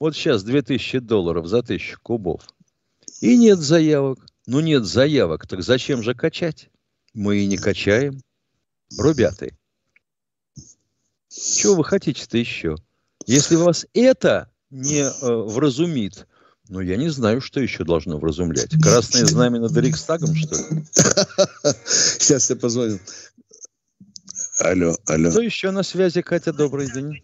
[0.00, 2.48] Вот сейчас 2000 долларов за 1000 кубов.
[3.20, 4.24] И нет заявок.
[4.46, 6.70] Ну нет заявок, так зачем же качать?
[7.12, 8.22] Мы и не качаем.
[8.92, 9.50] Ребята,
[11.28, 12.76] чего вы хотите-то еще?
[13.26, 16.26] Если вас это не э, вразумит,
[16.68, 18.70] ну, я не знаю, что еще должно вразумлять.
[18.82, 20.84] Красное знамя над Рикстагом, что ли?
[21.86, 22.98] Сейчас я позвоню.
[24.60, 25.30] Алло, алло.
[25.30, 26.52] Кто еще на связи, Катя?
[26.52, 27.22] Добрый день.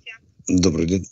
[0.49, 1.07] Добрый день.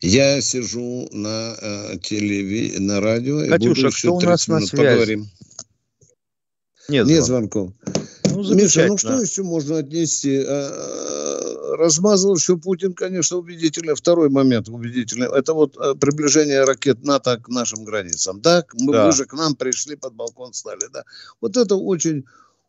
[0.00, 2.78] Я сижу на э, телеви...
[2.78, 3.46] на радио.
[3.48, 4.76] Катюша, и буду кто у нас на связи?
[4.76, 5.30] Поговорим.
[6.88, 7.72] Нет, Нет звонков.
[8.42, 10.42] Ну, Миша, ну что еще можно отнести?
[10.46, 13.94] Э, размазал еще Путин, конечно, убедительно.
[13.94, 15.28] Второй момент убедительный.
[15.28, 18.40] Это вот э, приближение ракет НАТО к нашим границам.
[18.40, 19.08] Да, мы да.
[19.08, 20.88] уже к нам пришли, под балкон стали.
[20.92, 21.04] Да?
[21.40, 22.24] Вот это очень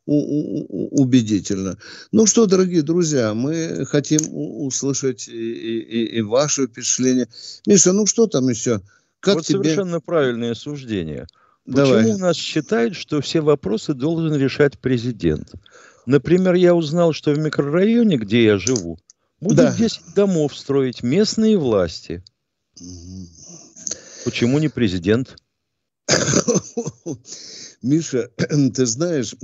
[0.05, 1.78] убедительно.
[2.11, 7.28] Ну что, дорогие друзья, мы хотим услышать и, и, и ваше впечатление.
[7.67, 8.82] Миша, ну что там еще?
[9.19, 9.63] Как вот тебе...
[9.63, 11.28] совершенно правильное суждение–
[11.66, 12.12] Почему Давай.
[12.14, 15.53] у нас считают, что все вопросы должен решать президент?
[16.05, 18.97] Например, я узнал, что в микрорайоне, где я живу,
[19.39, 19.76] будут да.
[19.76, 22.24] 10 домов строить местные власти.
[24.26, 25.38] Почему не президент?
[27.82, 28.30] Миша,
[28.74, 29.36] ты знаешь,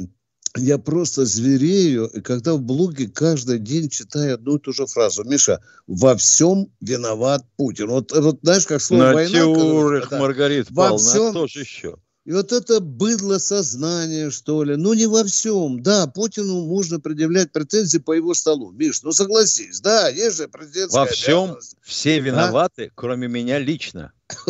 [0.55, 5.23] я просто зверею, когда в блоге каждый день читаю одну и ту же фразу.
[5.23, 7.89] Миша, во всем виноват Путин.
[7.89, 9.39] Вот, вот знаешь, как слово на война...
[9.39, 11.29] Теорах, когда, Маргарит во Павловна, всем...
[11.29, 11.97] кто же еще?
[12.27, 15.81] И вот это быдло сознание, что ли, ну не во всем.
[15.81, 18.71] Да, Путину можно предъявлять претензии по его столу.
[18.71, 22.91] Миш, ну согласись, да, есть же президентская Во всем все виноваты, а?
[22.95, 24.11] кроме меня лично.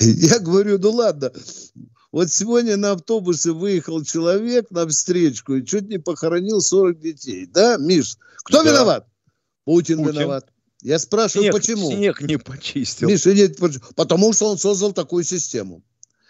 [0.00, 1.32] Я говорю, ну ладно,
[2.12, 7.44] вот сегодня на автобусе выехал человек на встречку и чуть не похоронил 40 детей.
[7.44, 8.16] Да, Миш?
[8.44, 8.70] Кто да.
[8.70, 9.06] виноват?
[9.66, 10.50] Путин, Путин виноват.
[10.80, 11.90] Я спрашиваю, снег, почему?
[11.90, 13.06] Снег не почистил.
[13.06, 13.58] Миша, нет,
[13.96, 15.82] потому что он создал такую систему.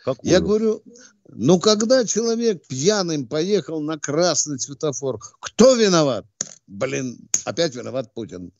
[0.04, 0.30] Какую?
[0.30, 0.82] Я говорю,
[1.28, 6.26] ну когда человек пьяным поехал на красный светофор, кто виноват?
[6.66, 8.52] Блин, опять виноват Путин.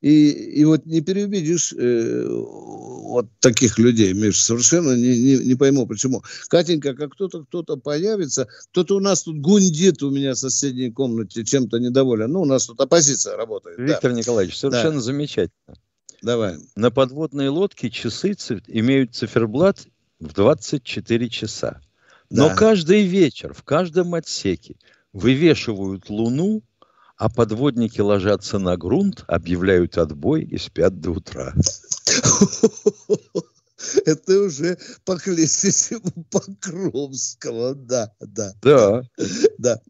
[0.00, 5.86] И, и вот не переубедишь э, вот таких людей, Миш, совершенно не, не, не пойму,
[5.86, 6.22] почему.
[6.48, 11.42] Катенька, как кто-то кто-то появится, кто-то у нас тут гундит у меня в соседней комнате,
[11.42, 12.30] чем-то недоволен.
[12.30, 13.78] Ну, у нас тут оппозиция работает.
[13.78, 14.18] Виктор да.
[14.18, 15.00] Николаевич, совершенно да.
[15.00, 15.74] замечательно.
[16.20, 16.56] Давай.
[16.76, 19.86] На подводной лодке часы имеют циферблат
[20.20, 21.80] в 24 часа.
[22.30, 22.54] Но да.
[22.54, 24.76] каждый вечер в каждом отсеке
[25.12, 26.62] вывешивают Луну,
[27.16, 31.54] а подводники ложатся на грунт, объявляют отбой и спят до утра.
[34.04, 38.52] Это уже по классику Покровского, да, да.
[38.62, 39.02] Да.
[39.58, 39.80] Да.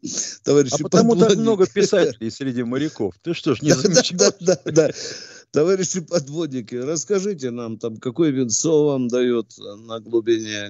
[0.43, 3.13] Товарищи а потому так много писателей среди моряков.
[3.21, 4.11] Ты что ж не замечаешь?
[4.11, 4.91] Да, да, да.
[5.55, 9.53] Товарищи подводники, расскажите нам, там, какое винцо вам дает
[9.87, 10.69] на глубине,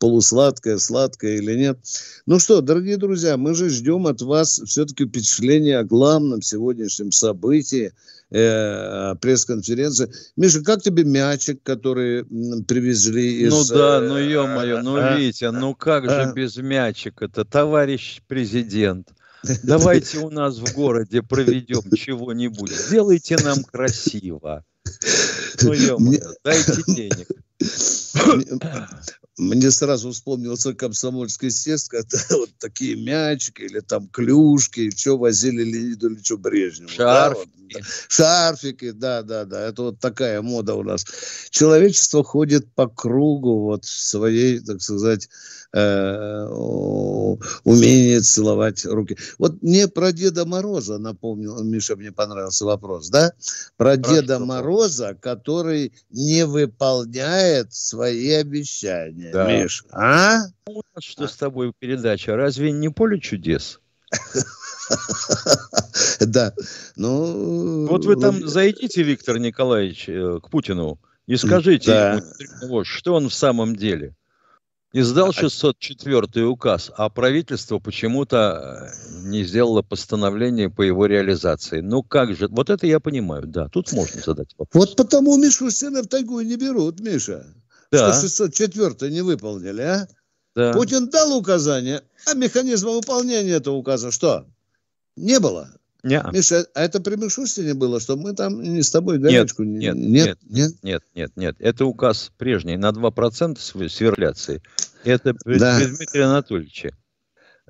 [0.00, 1.78] полусладкое, сладкое или нет.
[2.26, 7.92] Ну что, дорогие друзья, мы же ждем от вас все-таки впечатления о главном сегодняшнем событии,
[8.32, 10.10] э, пресс-конференции.
[10.34, 12.24] Миша, как тебе мячик, который
[12.64, 13.52] привезли из...
[13.52, 19.10] Ну да, ну ё-моё, ну а, Витя, ну как же а, без мячика-то, товарищ президент?
[19.62, 22.70] Давайте у нас в городе проведем чего-нибудь.
[22.70, 24.64] Сделайте нам красиво.
[25.62, 25.98] Ну, ё
[26.44, 27.28] дайте денег.
[29.38, 36.12] Мне сразу вспомнился комсомольский съезд, когда вот такие мячики или там клюшки, что возили Леониду
[36.12, 36.90] Ильичу Брежневу.
[36.90, 37.48] Шарфики.
[37.72, 39.68] Да, вот, Шарфики, да, да, да.
[39.68, 41.06] Это вот такая мода у нас.
[41.50, 45.28] Человечество ходит по кругу вот своей, так сказать,
[45.72, 46.46] э,
[47.64, 49.16] умение целовать руки.
[49.38, 53.32] Вот мне про Деда Мороза напомнил, Миша, мне понравился вопрос, да?
[53.76, 54.14] Про Хорошо.
[54.14, 59.46] Деда Мороза, который не выполняет свои обещания, да.
[59.46, 59.84] Миш.
[59.92, 60.42] А?
[60.98, 62.36] Что с тобой передача?
[62.36, 63.80] Разве не поле чудес?
[66.20, 66.52] Да.
[66.96, 67.86] Ну...
[67.86, 72.22] Вот вы там зайдите, Виктор Николаевич, э, к Путину И скажите
[72.62, 74.14] ему, что он в самом деле.
[74.94, 81.80] Издал 604 указ, а правительство почему-то э, не сделало постановление по его реализации.
[81.80, 84.88] Ну как же, вот это я понимаю, да, тут можно задать вопрос.
[84.88, 87.46] Вот потому Мишу Сына в тайгу не берут, Миша.
[87.90, 88.12] Да.
[88.12, 90.08] Что 604 не выполнили, а?
[90.54, 90.72] Да.
[90.72, 94.46] Путин дал указание, а механизма выполнения этого указа что?
[95.16, 95.70] Не было.
[96.02, 96.22] Не.
[96.32, 99.62] Миша, а это при Мишустине было, что мы там не с тобой горячку...
[99.62, 104.62] Нет, нет, нет, нет, нет, нет, Это указ прежний на 2% сверляции.
[105.04, 105.78] Это да.
[105.78, 106.96] Дмитрия Анатольевича.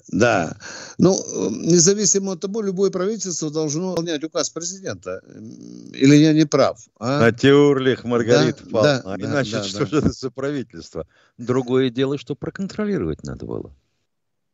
[0.09, 0.57] Да.
[0.99, 1.15] Ну,
[1.51, 5.21] независимо от того, любое правительство должно выполнять указ президента.
[5.93, 6.79] Или я не прав?
[6.99, 7.21] А?
[7.21, 9.03] Натюрлих, Маргарита да, Павловна.
[9.05, 9.87] Да, а иначе да, что да.
[9.87, 11.07] же это за правительство?
[11.39, 13.75] Другое дело, что проконтролировать надо было.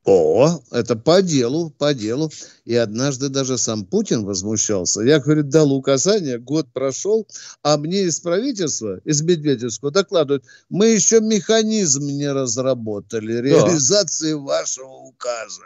[0.05, 2.31] О, это по делу, по делу.
[2.65, 5.03] И однажды даже сам Путин возмущался.
[5.03, 7.27] Я, говорит, дал указание, год прошел,
[7.63, 14.39] а мне из правительства, из Медведевского докладывают, мы еще механизм не разработали реализации да.
[14.39, 15.63] вашего указа.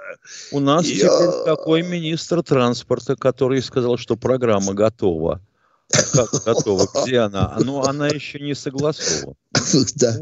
[0.50, 1.08] У нас Я...
[1.08, 5.40] теперь такой министр транспорта, который сказал, что программа готова.
[6.12, 6.88] Как готова?
[7.04, 7.56] Где она?
[7.60, 9.36] Ну, она еще не согласована.
[9.96, 10.18] Да.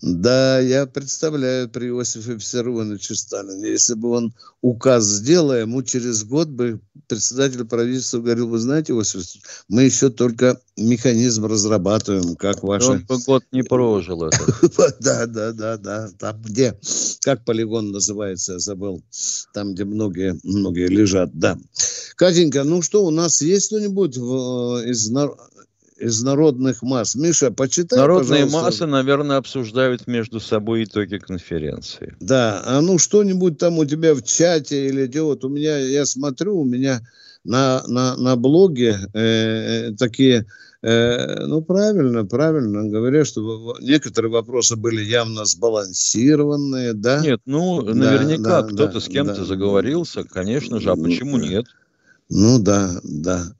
[0.00, 3.70] Да, я представляю при Иосифе Виссарионовиче Сталине.
[3.70, 9.22] Если бы он указ сделал, ему через год бы председатель правительства говорил, вы знаете, Иосиф
[9.68, 12.90] мы еще только механизм разрабатываем, как ваши...
[12.90, 14.38] Он бы год не прожил это.
[15.00, 16.08] Да, да, да, да.
[16.18, 16.78] Там где,
[17.22, 19.02] как полигон называется, я забыл.
[19.52, 21.58] Там, где многие, многие лежат, да.
[22.16, 25.10] Катенька, ну что, у нас есть что-нибудь из
[25.98, 27.14] из народных масс.
[27.14, 28.58] Миша, почитай, Народные пожалуйста.
[28.58, 32.16] массы, наверное, обсуждают между собой итоги конференции.
[32.20, 36.06] Да, а ну что-нибудь там у тебя в чате или где вот у меня, я
[36.06, 37.00] смотрю, у меня
[37.44, 40.46] на, на, на блоге э, такие,
[40.82, 47.20] э, ну правильно, правильно говорят, что некоторые вопросы были явно сбалансированные, да?
[47.20, 49.44] Нет, ну да, наверняка да, кто-то да, с кем-то да.
[49.44, 51.66] заговорился, конечно же, а почему нет?
[52.28, 53.52] Ну да, да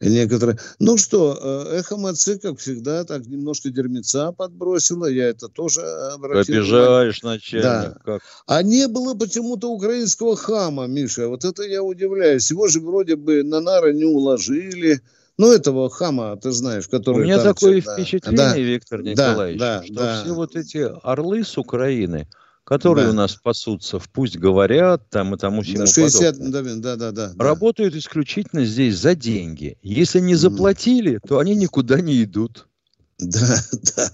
[0.00, 0.58] некоторые.
[0.78, 5.06] Ну что, э, эхо Мацы, как всегда, так немножко дерьмеца подбросило.
[5.06, 6.56] Я это тоже обратил.
[6.56, 7.62] Обижаешь, начальник.
[7.62, 7.96] Да.
[8.04, 8.22] Как?
[8.46, 11.28] А не было почему-то украинского хама, Миша.
[11.28, 12.50] Вот это я удивляюсь.
[12.50, 15.00] Его же вроде бы на нары не уложили.
[15.38, 17.22] Ну, этого хама, ты знаешь, который...
[17.22, 17.94] У меня такое всегда...
[17.94, 18.58] впечатление, да.
[18.58, 20.22] Виктор Николаевич, да, да, что да.
[20.22, 22.26] все вот эти орлы с Украины,
[22.68, 23.12] которые да.
[23.12, 27.32] у нас пасутся в «Пусть говорят», там и тому всему 60, подобное, да, да, да,
[27.32, 29.78] да, работают исключительно здесь за деньги.
[29.82, 32.68] Если не заплатили, то они никуда не идут.
[33.18, 33.56] Да,
[33.96, 34.12] да.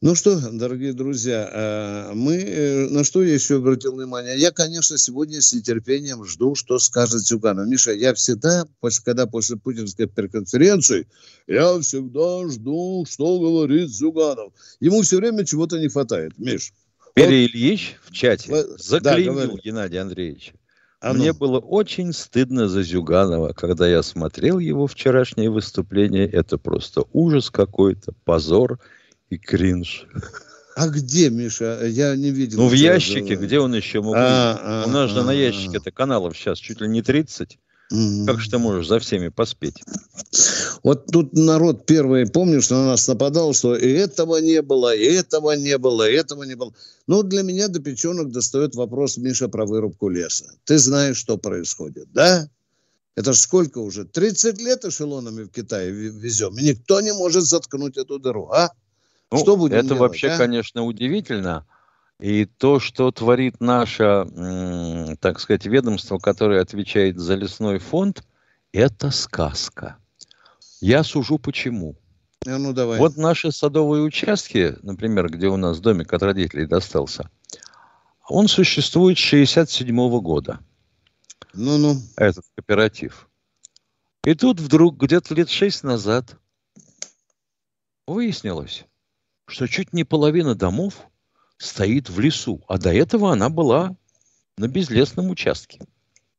[0.00, 4.38] Ну что, дорогие друзья, э, мы э, на что я еще обратил внимание?
[4.38, 7.66] Я, конечно, сегодня с нетерпением жду, что скажет Зюганов.
[7.66, 8.64] Миша, я всегда,
[9.04, 11.08] когда после путинской пресс-конференции,
[11.48, 14.52] я всегда жду, что говорит Зюганов.
[14.78, 16.72] Ему все время чего-то не хватает, Миш.
[17.14, 20.52] Пере вот, Ильич в чате заклеймил да, Геннадия Андреевича.
[21.00, 21.18] А ну.
[21.18, 26.28] Мне было очень стыдно за Зюганова, когда я смотрел его вчерашнее выступление.
[26.28, 28.78] Это просто ужас какой-то, позор
[29.30, 30.06] и кринж.
[30.76, 31.86] А где, Миша?
[31.86, 32.58] Я не видел.
[32.60, 35.78] Ну, в ящике, где он еще мог а, а, У нас же а, на ящике
[35.78, 37.58] это каналов сейчас чуть ли не 30.
[37.90, 38.26] Угу.
[38.26, 39.82] Как же ты можешь за всеми поспеть?
[40.82, 45.52] Вот тут народ первый, помнишь, на нас нападал, что и этого не было, и этого
[45.52, 46.72] не было, и этого не было.
[47.06, 50.44] Ну, для меня до печенок достает вопрос, Миша, про вырубку леса.
[50.64, 52.48] Ты знаешь, что происходит, да?
[53.16, 54.04] Это ж сколько уже?
[54.04, 58.70] 30 лет эшелонами в Китае везем, и никто не может заткнуть эту дыру, а?
[59.30, 60.38] Ну, что будем это делать, вообще, а?
[60.38, 61.66] конечно, удивительно.
[62.18, 68.24] И то, что творит наше, так сказать, ведомство, которое отвечает за лесной фонд,
[68.72, 69.96] это сказка.
[70.80, 71.96] Я сужу почему.
[72.46, 72.98] А ну, давай.
[72.98, 77.30] Вот наши садовые участки, например, где у нас домик от родителей достался,
[78.28, 80.60] он существует с 67 года.
[81.54, 81.96] Ну-ну.
[82.16, 83.28] Этот кооператив.
[84.24, 86.36] И тут вдруг где-то лет шесть назад
[88.06, 88.84] выяснилось,
[89.48, 90.94] что чуть не половина домов
[91.56, 93.96] стоит в лесу, а до этого она была
[94.56, 95.80] на безлесном участке.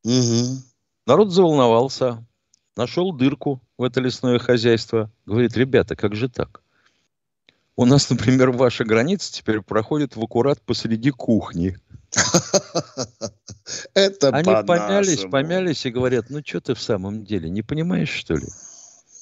[0.04, 0.62] Угу.
[1.06, 2.26] Народ заволновался,
[2.76, 5.12] нашел дырку в это лесное хозяйство.
[5.26, 6.62] Говорит, ребята, как же так?
[7.76, 11.78] У нас, например, ваша граница теперь проходит в аккурат посреди кухни.
[13.94, 18.36] Это Они помялись, помялись и говорят, ну что ты в самом деле, не понимаешь, что
[18.36, 18.48] ли?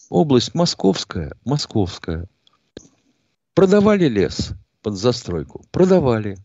[0.09, 2.27] Область московская, московская.
[3.57, 4.51] Продавали лес
[4.83, 5.65] под застройку?
[5.71, 6.37] Продавали.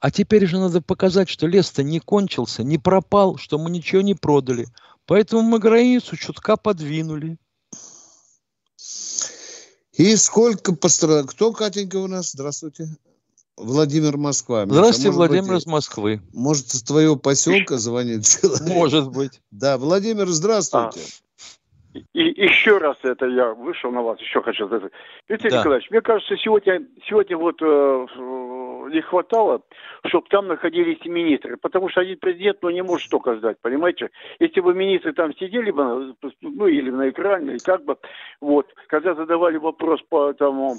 [0.00, 4.14] А теперь же надо показать, что лес-то не кончился, не пропал, что мы ничего не
[4.14, 4.66] продали.
[5.04, 7.36] Поэтому мы границу чутка подвинули.
[9.92, 11.24] И сколько пострадало?
[11.24, 12.30] Кто, Катенька, у нас?
[12.32, 12.96] Здравствуйте.
[13.58, 14.64] Владимир Москва.
[14.64, 16.22] Здравствуйте, Может Владимир быть, из Москвы.
[16.32, 18.62] Может, с твоего поселка звонит человек?
[18.66, 19.42] Может быть.
[19.50, 21.02] Да, Владимир, здравствуйте.
[21.94, 24.92] И еще раз это я вышел на вас, еще хочу сказать.
[25.28, 25.58] Виктор да.
[25.60, 28.06] Николаевич, мне кажется, сегодня, сегодня вот э,
[28.92, 29.62] не хватало,
[30.06, 34.10] чтобы там находились министры, потому что один президент, ну, не может столько сдать, понимаете?
[34.40, 37.96] Если бы министры там сидели бы, ну, или на экране, или как бы,
[38.40, 40.76] вот, когда задавали вопрос по тому,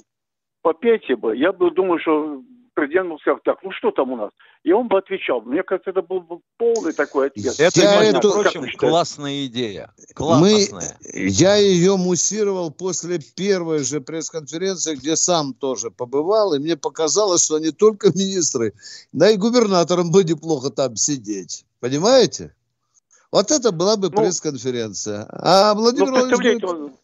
[0.62, 2.42] по пенсии бы, я бы думаю, что
[2.76, 4.32] президент бы сказал, так, ну что там у нас?
[4.64, 5.42] И он бы отвечал.
[5.42, 7.56] Мне кажется, это был бы полный такой ответ.
[7.58, 8.32] Это, я между эту...
[8.32, 9.92] прочим, классная идея.
[10.14, 10.98] Классная.
[11.02, 11.20] Мы...
[11.28, 17.58] Я ее муссировал после первой же пресс-конференции, где сам тоже побывал, и мне показалось, что
[17.58, 18.74] не только министры,
[19.12, 21.66] да и губернаторам бы неплохо там сидеть.
[21.80, 22.54] Понимаете?
[23.32, 25.28] Вот это была бы ну, пресс-конференция.
[25.30, 26.96] А Владимир ну, Владимирович...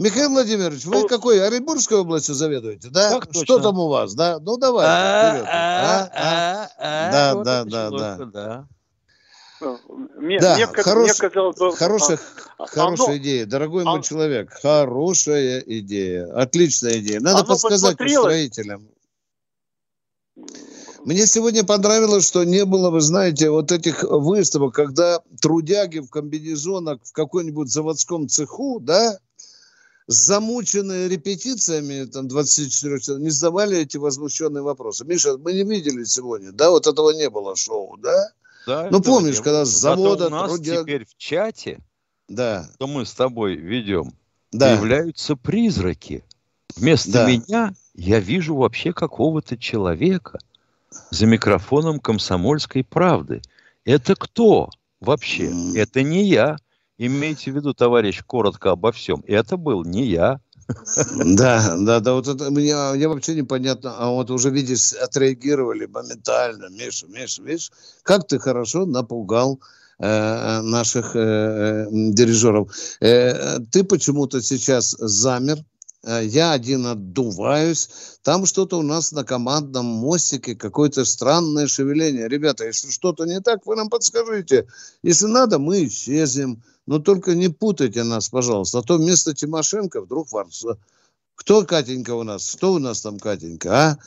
[0.00, 1.46] Михаил Владимирович, вы ну, какой?
[1.46, 3.10] Оренбургской областью заведуете, да?
[3.10, 4.38] Так Что там у вас, да?
[4.40, 4.86] Ну, давай.
[4.86, 8.68] А, а, а, да, да, да, да.
[10.16, 12.18] Мне, да, мне, хорош, мне казалось, хорошая,
[12.56, 17.20] а, хорошая идея, дорогой мой человек, хорошая идея, отличная идея.
[17.20, 18.88] Надо подсказать строителям.
[21.04, 27.00] Мне сегодня понравилось, что не было, вы знаете, вот этих выставок, когда трудяги в комбинезонах
[27.04, 29.18] в какой-нибудь заводском цеху, да,
[30.10, 35.04] замученные репетициями, там, 24 не задавали эти возмущенные вопросы.
[35.04, 38.32] Миша, мы не видели сегодня, да, вот этого не было шоу, да?
[38.66, 40.26] Да, ну, помнишь, не когда с завода...
[40.26, 40.82] У нас трудя...
[40.82, 41.78] теперь в чате,
[42.28, 42.68] да.
[42.74, 44.12] что мы с тобой ведем,
[44.50, 44.74] да.
[44.74, 46.24] появляются призраки.
[46.74, 47.26] Вместо да.
[47.30, 50.40] меня я вижу вообще какого-то человека
[51.10, 53.42] за микрофоном комсомольской правды.
[53.84, 55.50] Это кто вообще?
[55.50, 55.78] Mm.
[55.78, 56.56] Это не я.
[57.02, 59.24] Имейте в виду, товарищ, коротко обо всем.
[59.26, 60.38] Это был не я.
[61.16, 62.74] Да, да, да, вот это мне,
[63.08, 66.68] вообще непонятно, а вот уже, видишь, отреагировали моментально.
[66.68, 67.72] Миша, Миша, видишь,
[68.02, 69.60] как ты хорошо напугал
[69.98, 72.68] э, наших э, э дирижеров.
[73.00, 75.56] Ты почему-то сейчас замер,
[76.02, 82.28] я один отдуваюсь, там что-то у нас на командном мостике, какое-то странное шевеление.
[82.28, 84.66] Ребята, если что-то не так, вы нам подскажите.
[85.02, 86.62] Если надо, мы исчезнем.
[86.86, 88.78] Но только не путайте нас, пожалуйста.
[88.78, 90.78] А то вместо Тимошенко вдруг Варса.
[91.34, 92.50] Кто Катенька у нас?
[92.50, 93.98] Что у нас там Катенька, а?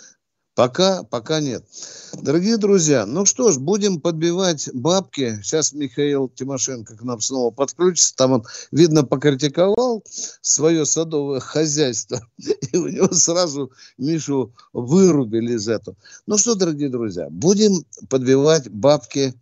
[0.56, 1.66] Пока, пока нет.
[2.14, 5.40] Дорогие друзья, ну что ж, будем подбивать бабки.
[5.42, 8.16] Сейчас Михаил Тимошенко к нам снова подключится.
[8.16, 10.04] Там он, видно, покритиковал
[10.42, 12.22] свое садовое хозяйство.
[12.72, 15.98] И у него сразу Мишу вырубили из этого.
[16.28, 19.34] Ну что, дорогие друзья, будем подбивать бабки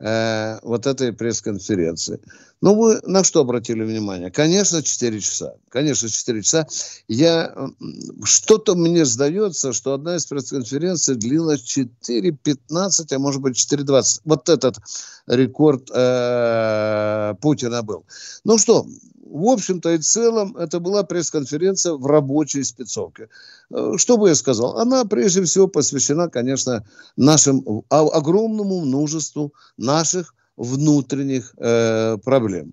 [0.00, 2.20] э, вот этой пресс-конференции.
[2.60, 4.30] Ну, вы на что обратили внимание?
[4.30, 5.54] Конечно, 4 часа.
[5.68, 6.66] Конечно, 4 часа.
[7.06, 7.54] Я...
[8.24, 14.20] Что-то мне сдается, что одна из пресс-конференций длилась 4.15, а может быть 4.20.
[14.24, 14.76] Вот этот
[15.28, 18.04] рекорд э, Путина был.
[18.44, 18.86] Ну что,
[19.30, 23.28] в общем-то и целом, это была пресс-конференция в рабочей спецовке.
[23.70, 24.78] Э, что бы я сказал?
[24.78, 32.72] Она прежде всего посвящена, конечно, нашим огромному множеству наших внутренних э, проблем.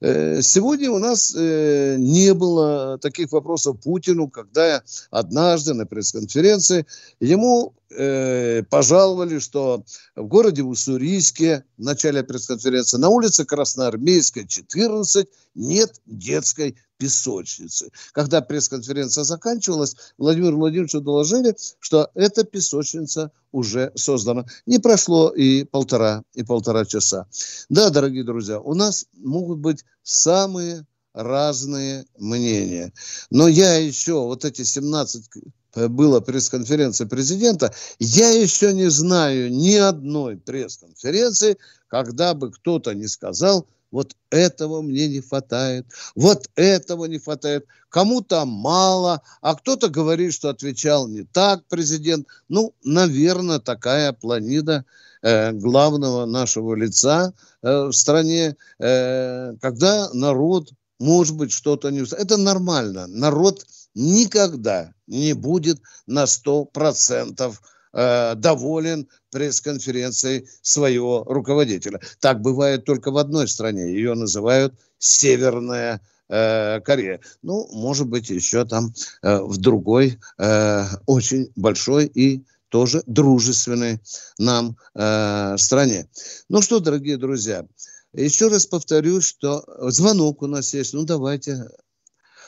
[0.00, 6.86] Э, сегодня у нас э, не было таких вопросов Путину, когда однажды на пресс-конференции
[7.20, 9.84] ему э, пожаловали, что
[10.14, 17.90] в городе Уссурийске в начале пресс-конференции на улице Красноармейской, 14, нет детской песочницы.
[18.12, 24.46] Когда пресс-конференция заканчивалась, Владимир Владимировичу доложили, что эта песочница уже создана.
[24.66, 27.26] Не прошло и полтора, и полтора часа.
[27.68, 32.92] Да, дорогие друзья, у нас могут быть самые разные мнения.
[33.30, 35.30] Но я еще, вот эти 17
[35.76, 41.58] э, было пресс-конференция президента, я еще не знаю ни одной пресс-конференции,
[41.88, 47.66] когда бы кто-то не сказал, вот этого мне не хватает, вот этого не хватает.
[47.88, 52.26] Кому-то мало, а кто-то говорит, что отвечал не так президент.
[52.48, 54.84] Ну, наверное, такая планида
[55.22, 62.00] э, главного нашего лица э, в стране, э, когда народ, может быть, что-то не...
[62.00, 63.06] Это нормально.
[63.06, 63.64] Народ
[63.96, 67.54] никогда не будет на 100%
[67.92, 72.00] э, доволен пресс-конференцией своего руководителя.
[72.20, 73.90] Так бывает только в одной стране.
[73.92, 77.20] Ее называют Северная э, Корея.
[77.42, 78.92] Ну, может быть, еще там
[79.22, 84.00] э, в другой э, очень большой и тоже дружественной
[84.38, 86.08] нам э, стране.
[86.50, 87.64] Ну что, дорогие друзья,
[88.12, 90.92] еще раз повторюсь, что звонок у нас есть.
[90.92, 91.70] Ну, давайте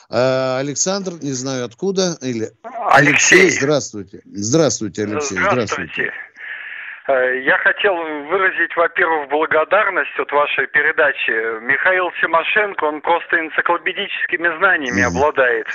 [0.09, 2.49] Александр, не знаю откуда, или
[2.91, 3.41] Алексей.
[3.41, 4.21] Алексей здравствуйте.
[4.25, 5.37] Здравствуйте, Алексей.
[5.37, 6.11] Здравствуйте.
[7.07, 7.95] Я хотел
[8.27, 11.59] выразить, во-первых, благодарность от вашей передачи.
[11.61, 15.67] Михаил Тимошенко, он просто энциклопедическими знаниями mm обладает.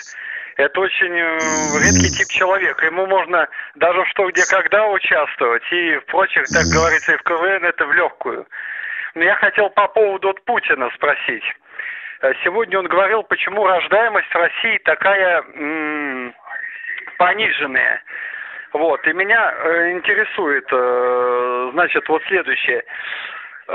[0.57, 1.39] Это очень э,
[1.81, 2.87] редкий тип человека.
[2.87, 5.65] Ему можно даже что, где, когда участвовать.
[5.73, 8.47] И в прочих, так говорится, и в КВН это в легкую.
[9.15, 11.43] Но я хотел по поводу от Путина спросить.
[12.25, 16.35] Э, сегодня он говорил, почему рождаемость России такая м-
[17.19, 18.03] пониженная.
[18.73, 22.83] Вот, и меня э, интересует, э, значит, вот следующее.
[23.67, 23.73] Э,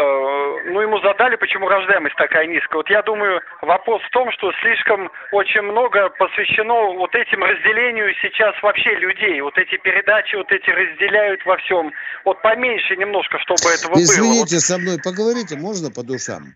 [0.70, 2.78] ну, ему задали, почему рождаемость такая низкая.
[2.78, 8.54] Вот я думаю, вопрос в том, что слишком очень много посвящено вот этим разделению сейчас
[8.62, 9.42] вообще людей.
[9.42, 11.92] Вот эти передачи, вот эти разделяют во всем.
[12.24, 14.46] Вот поменьше немножко, чтобы этого Извините, было.
[14.46, 16.54] Извините, со мной поговорите, можно по душам?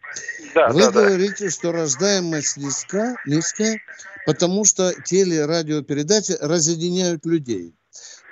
[0.53, 1.49] Да, Вы да, говорите, да.
[1.51, 3.81] что рождаемость низка, низкая,
[4.27, 7.73] потому что телерадиопередачи разъединяют людей.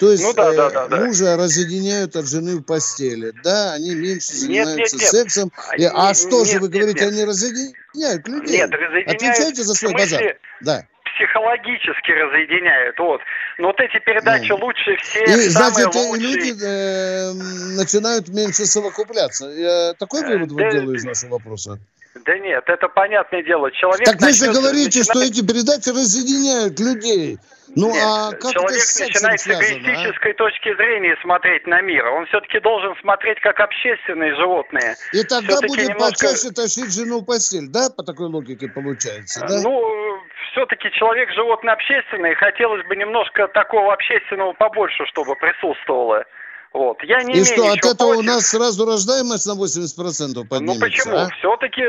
[0.01, 0.97] То есть ну, да, э, да, да, да.
[0.97, 3.31] мужа разъединяют от жены в постели.
[3.43, 5.51] Да, они меньше занимаются нет, нет, сексом.
[5.77, 5.91] нет.
[5.95, 7.13] а что нет, же вы нет, говорите, нет.
[7.13, 8.57] они разъединяют людей?
[8.57, 10.37] Нет, разъединяют Отвечайте за свой смысле, базар.
[10.61, 10.85] Да.
[11.05, 13.21] Психологически разъединяют, вот.
[13.59, 14.57] Но вот эти передачи Ну.
[14.57, 16.19] лучше всех, И, значит, и лучшие.
[16.19, 17.31] люди э,
[17.77, 19.49] начинают меньше совокупляться.
[19.49, 21.77] Я такой вывод да, вот делаю из нашего вопроса.
[22.13, 23.71] Да нет, это понятное дело.
[23.71, 27.37] Человек Так вы же говорите, начинает- что эти передачи разъединяют людей.
[27.73, 29.53] Ну Нет, а как человек это начинает с а?
[29.53, 32.05] эгоистической точки зрения смотреть на мир.
[32.05, 34.95] Он все-таки должен смотреть как общественные животные.
[35.13, 37.89] И тогда будет немножко- почаще тащить жену в постель, да?
[37.95, 39.61] По такой логике получается, да?
[39.63, 40.19] Ну,
[40.51, 46.25] все-таки человек животное общественное, и хотелось бы немножко такого общественного побольше, чтобы присутствовало.
[46.73, 47.03] Вот.
[47.03, 48.27] Я не И что, от этого у против.
[48.27, 51.17] нас сразу рождаемость на 80% поднимется, Ну почему?
[51.17, 51.27] а?
[51.37, 51.81] Все-таки,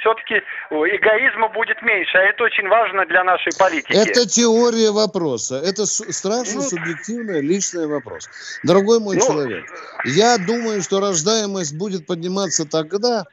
[0.00, 0.34] все-таки
[0.70, 3.92] эгоизма будет меньше, а это очень важно для нашей политики.
[3.92, 5.60] Это теория вопроса.
[5.64, 8.28] Это страшно Ну, субъективный личный вопрос.
[8.64, 9.64] Дорогой мой Ну, человек,
[10.04, 13.26] я думаю, что рождаемость будет подниматься тогда,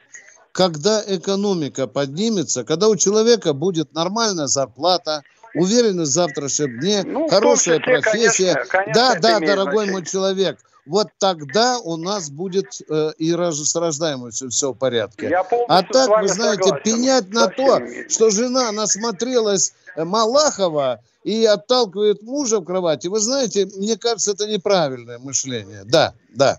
[0.52, 5.22] когда экономика поднимется, когда у человека будет нормальная зарплата,
[5.54, 8.52] уверенность в завтрашнем дне, Ну, хорошая числе, профессия.
[8.54, 9.92] конечно, конечно, да, да, дорогой значение.
[9.92, 10.58] мой человек.
[10.84, 15.28] Вот тогда у нас будет э, и рож- с рождаемостью все в порядке.
[15.28, 16.82] Я А так, вы знаете, согласен.
[16.84, 23.68] пенять на то, что жена насмотрелась э, Малахова и отталкивает мужа в кровати, вы знаете,
[23.76, 25.82] мне кажется, это неправильное мышление.
[25.84, 26.58] Да, да.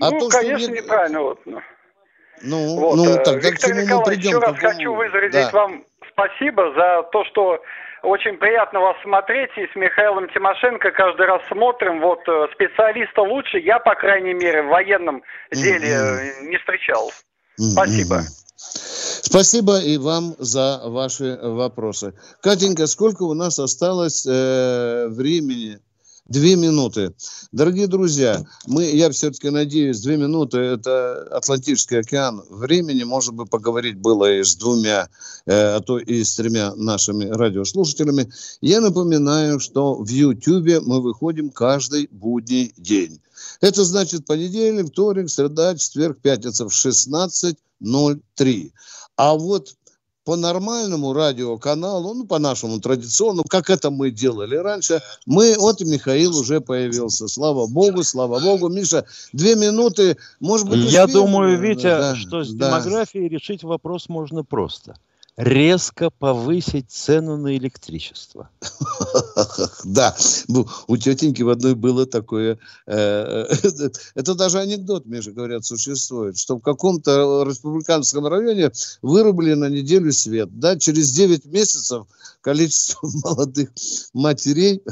[0.00, 1.20] А ну, то, что конечно, мне- неправильно.
[1.22, 1.38] Вот.
[1.44, 1.60] ну.
[2.40, 4.30] Ну, Вот, ну э, тогда к Виктор чему мы Николаевич, придем?
[4.30, 5.50] еще раз Какому- хочу выразить Да.
[5.50, 7.58] вам спасибо за то, что
[8.02, 12.00] очень приятно вас смотреть, и с Михаилом Тимошенко каждый раз смотрим.
[12.00, 15.22] Вот э, специалиста лучше я, по крайней мере, в военном
[15.52, 17.10] деле э, не встречал.
[17.56, 18.20] Спасибо.
[18.56, 22.14] Спасибо и вам за ваши вопросы.
[22.42, 25.78] Катенька, сколько у нас осталось э, времени?
[26.28, 27.14] Две минуты.
[27.52, 32.42] Дорогие друзья, мы, я все-таки надеюсь, две минуты– это Атлантический океан.
[32.50, 35.08] Времени, может быть, поговорить было и с двумя,
[35.46, 38.30] э, а то и с тремя нашими радиослушателями.
[38.60, 43.22] Я напоминаю, что в Ютьюбе мы выходим каждый будний день.
[43.62, 48.72] Это значит понедельник, вторник, среда, четверг, пятница в 16.03.
[49.16, 49.77] А вот
[50.28, 55.86] по нормальному радиоканалу, ну, по нашему традиционному, как это мы делали раньше, мы, вот и
[55.86, 57.28] Михаил уже появился.
[57.28, 58.68] Слава Богу, слава Богу.
[58.68, 61.24] Миша, две минуты, может быть, Я успеем?
[61.24, 62.68] думаю, Витя, Да, что с да.
[62.68, 64.96] демографией решить вопрос можно просто.
[65.38, 68.50] Резко повысить цену на электричество.
[69.84, 70.14] Да,
[70.48, 73.46] бу- у тетеньки в одной было такое, э,
[74.14, 80.48] это даже анекдот, Миша, говорят, существует, что в каком-то республиканском районе вырубили на неделю свет,
[80.58, 82.06] да, через 9 месяцев
[82.40, 83.70] количество молодых
[84.12, 84.82] матерей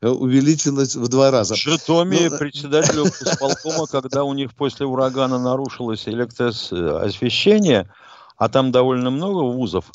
[0.00, 1.54] увеличилось в два раза.
[1.54, 7.88] В Житомире Ну, председателю исполкома, когда у них после урагана нарушилось электроосвещение,
[8.36, 9.92] а там довольно много вузов,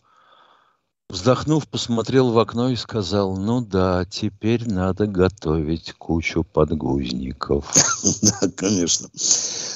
[1.09, 7.71] вздохнув, посмотрел в окно и сказал, ну да, теперь надо готовить кучу подгузников.
[8.21, 9.09] Да, конечно.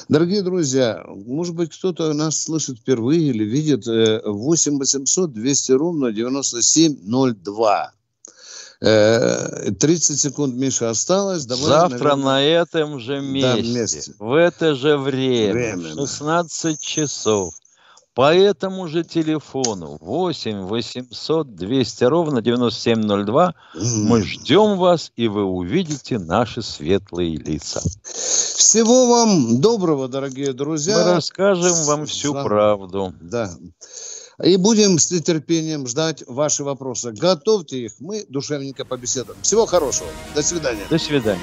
[0.08, 6.12] Дорогие друзья, может быть, кто-то нас слышит впервые или видит э, 8 800 200 ровно
[6.12, 7.92] 9702.
[8.80, 11.46] Э, 30 секунд, Миша, осталось.
[11.46, 14.14] Давай, Завтра наверное, на этом же месте, месте.
[14.18, 16.02] в это же время, Время, в да.
[16.02, 17.54] 16 часов,
[18.16, 26.18] по этому же телефону 8 800 200 ровно 9702 мы ждем вас, и вы увидите
[26.18, 27.82] наши светлые лица.
[28.02, 30.96] Всего вам доброго, дорогие друзья.
[30.96, 33.12] Мы расскажем вам всю За- правду.
[33.20, 33.50] Да.
[34.42, 37.12] И будем с нетерпением ждать ваши вопросы.
[37.12, 39.38] Готовьте их, мы душевненько побеседуем.
[39.42, 40.08] Всего хорошего.
[40.34, 40.86] До свидания.
[40.88, 41.40] До свидания.